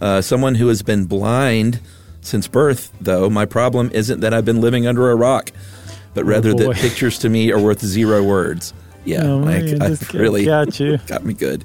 [0.00, 1.80] Uh, someone who has been blind
[2.22, 5.50] since birth, though, my problem isn't that I've been living under a rock,
[6.14, 8.72] but rather that pictures to me are worth zero words.
[9.04, 10.98] Yeah, Oh, I, man, I really got you.
[11.06, 11.64] got me good.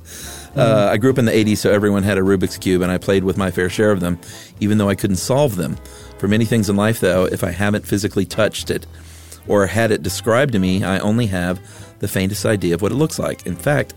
[0.56, 2.98] Uh, I grew up in the 80s, so everyone had a Rubik's Cube, and I
[2.98, 4.20] played with my fair share of them,
[4.62, 5.78] even though I couldn't solve them.
[6.18, 8.88] For many things in life, though, if I haven't physically touched it
[9.48, 11.60] or had it described to me, I only have
[12.00, 13.46] the faintest idea of what it looks like.
[13.46, 13.94] In fact,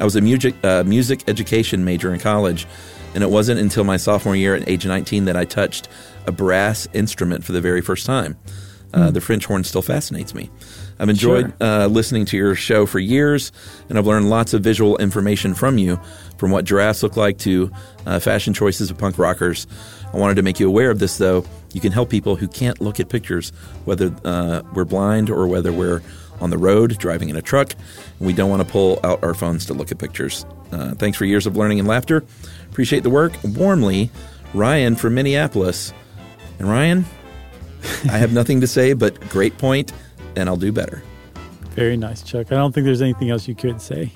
[0.00, 2.66] I was a music, uh, music education major in college,
[3.14, 5.88] and it wasn't until my sophomore year at age 19 that I touched
[6.26, 8.36] a brass instrument for the very first time.
[8.94, 10.50] Uh, The French horn still fascinates me.
[10.98, 13.52] I've enjoyed uh, listening to your show for years,
[13.88, 16.00] and I've learned lots of visual information from you,
[16.38, 17.70] from what giraffes look like to
[18.06, 19.66] uh, fashion choices of punk rockers.
[20.12, 21.44] I wanted to make you aware of this, though.
[21.72, 23.50] You can help people who can't look at pictures,
[23.84, 26.02] whether uh, we're blind or whether we're
[26.40, 27.72] on the road, driving in a truck,
[28.18, 30.46] and we don't want to pull out our phones to look at pictures.
[30.72, 32.24] Uh, thanks for years of learning and laughter.
[32.70, 33.32] Appreciate the work.
[33.44, 34.10] Warmly,
[34.54, 35.92] Ryan from Minneapolis.
[36.58, 37.04] And Ryan,
[38.04, 39.92] I have nothing to say but great point,
[40.36, 41.02] and I'll do better.
[41.70, 42.50] Very nice, Chuck.
[42.50, 44.12] I don't think there's anything else you could say.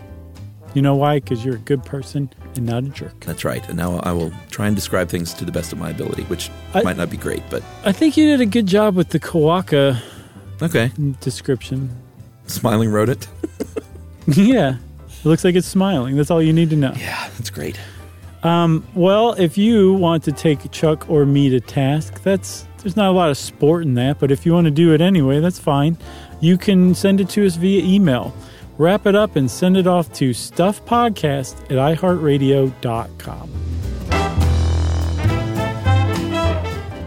[0.75, 1.21] You know why?
[1.21, 3.21] Because you're a good person and not a jerk.
[3.21, 3.67] That's right.
[3.69, 6.51] And now I will try and describe things to the best of my ability, which
[6.75, 9.21] I- might not be great, but I think you did a good job with the
[9.21, 10.01] quokka
[10.61, 10.91] okay.
[11.21, 11.91] description.
[12.47, 13.29] Smiling wrote it.
[14.27, 14.77] yeah.
[15.07, 16.17] It looks like it's smiling.
[16.17, 16.93] That's all you need to know.
[16.97, 17.79] Yeah, that's great.
[18.43, 23.11] Um, well, if you want to take Chuck or me to task, that's there's not
[23.11, 25.61] a lot of sport in that, but if you want to do it anyway, that's
[25.61, 25.97] fine.
[26.41, 28.35] You can send it to us via email.
[28.79, 33.51] Wrap it up and send it off to stuffpodcast at iheartradio.com.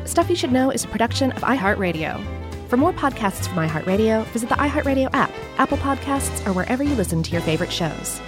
[0.05, 2.23] Stuff You Should Know is a production of iHeartRadio.
[2.69, 7.21] For more podcasts from iHeartRadio, visit the iHeartRadio app, Apple Podcasts, or wherever you listen
[7.21, 8.21] to your favorite shows.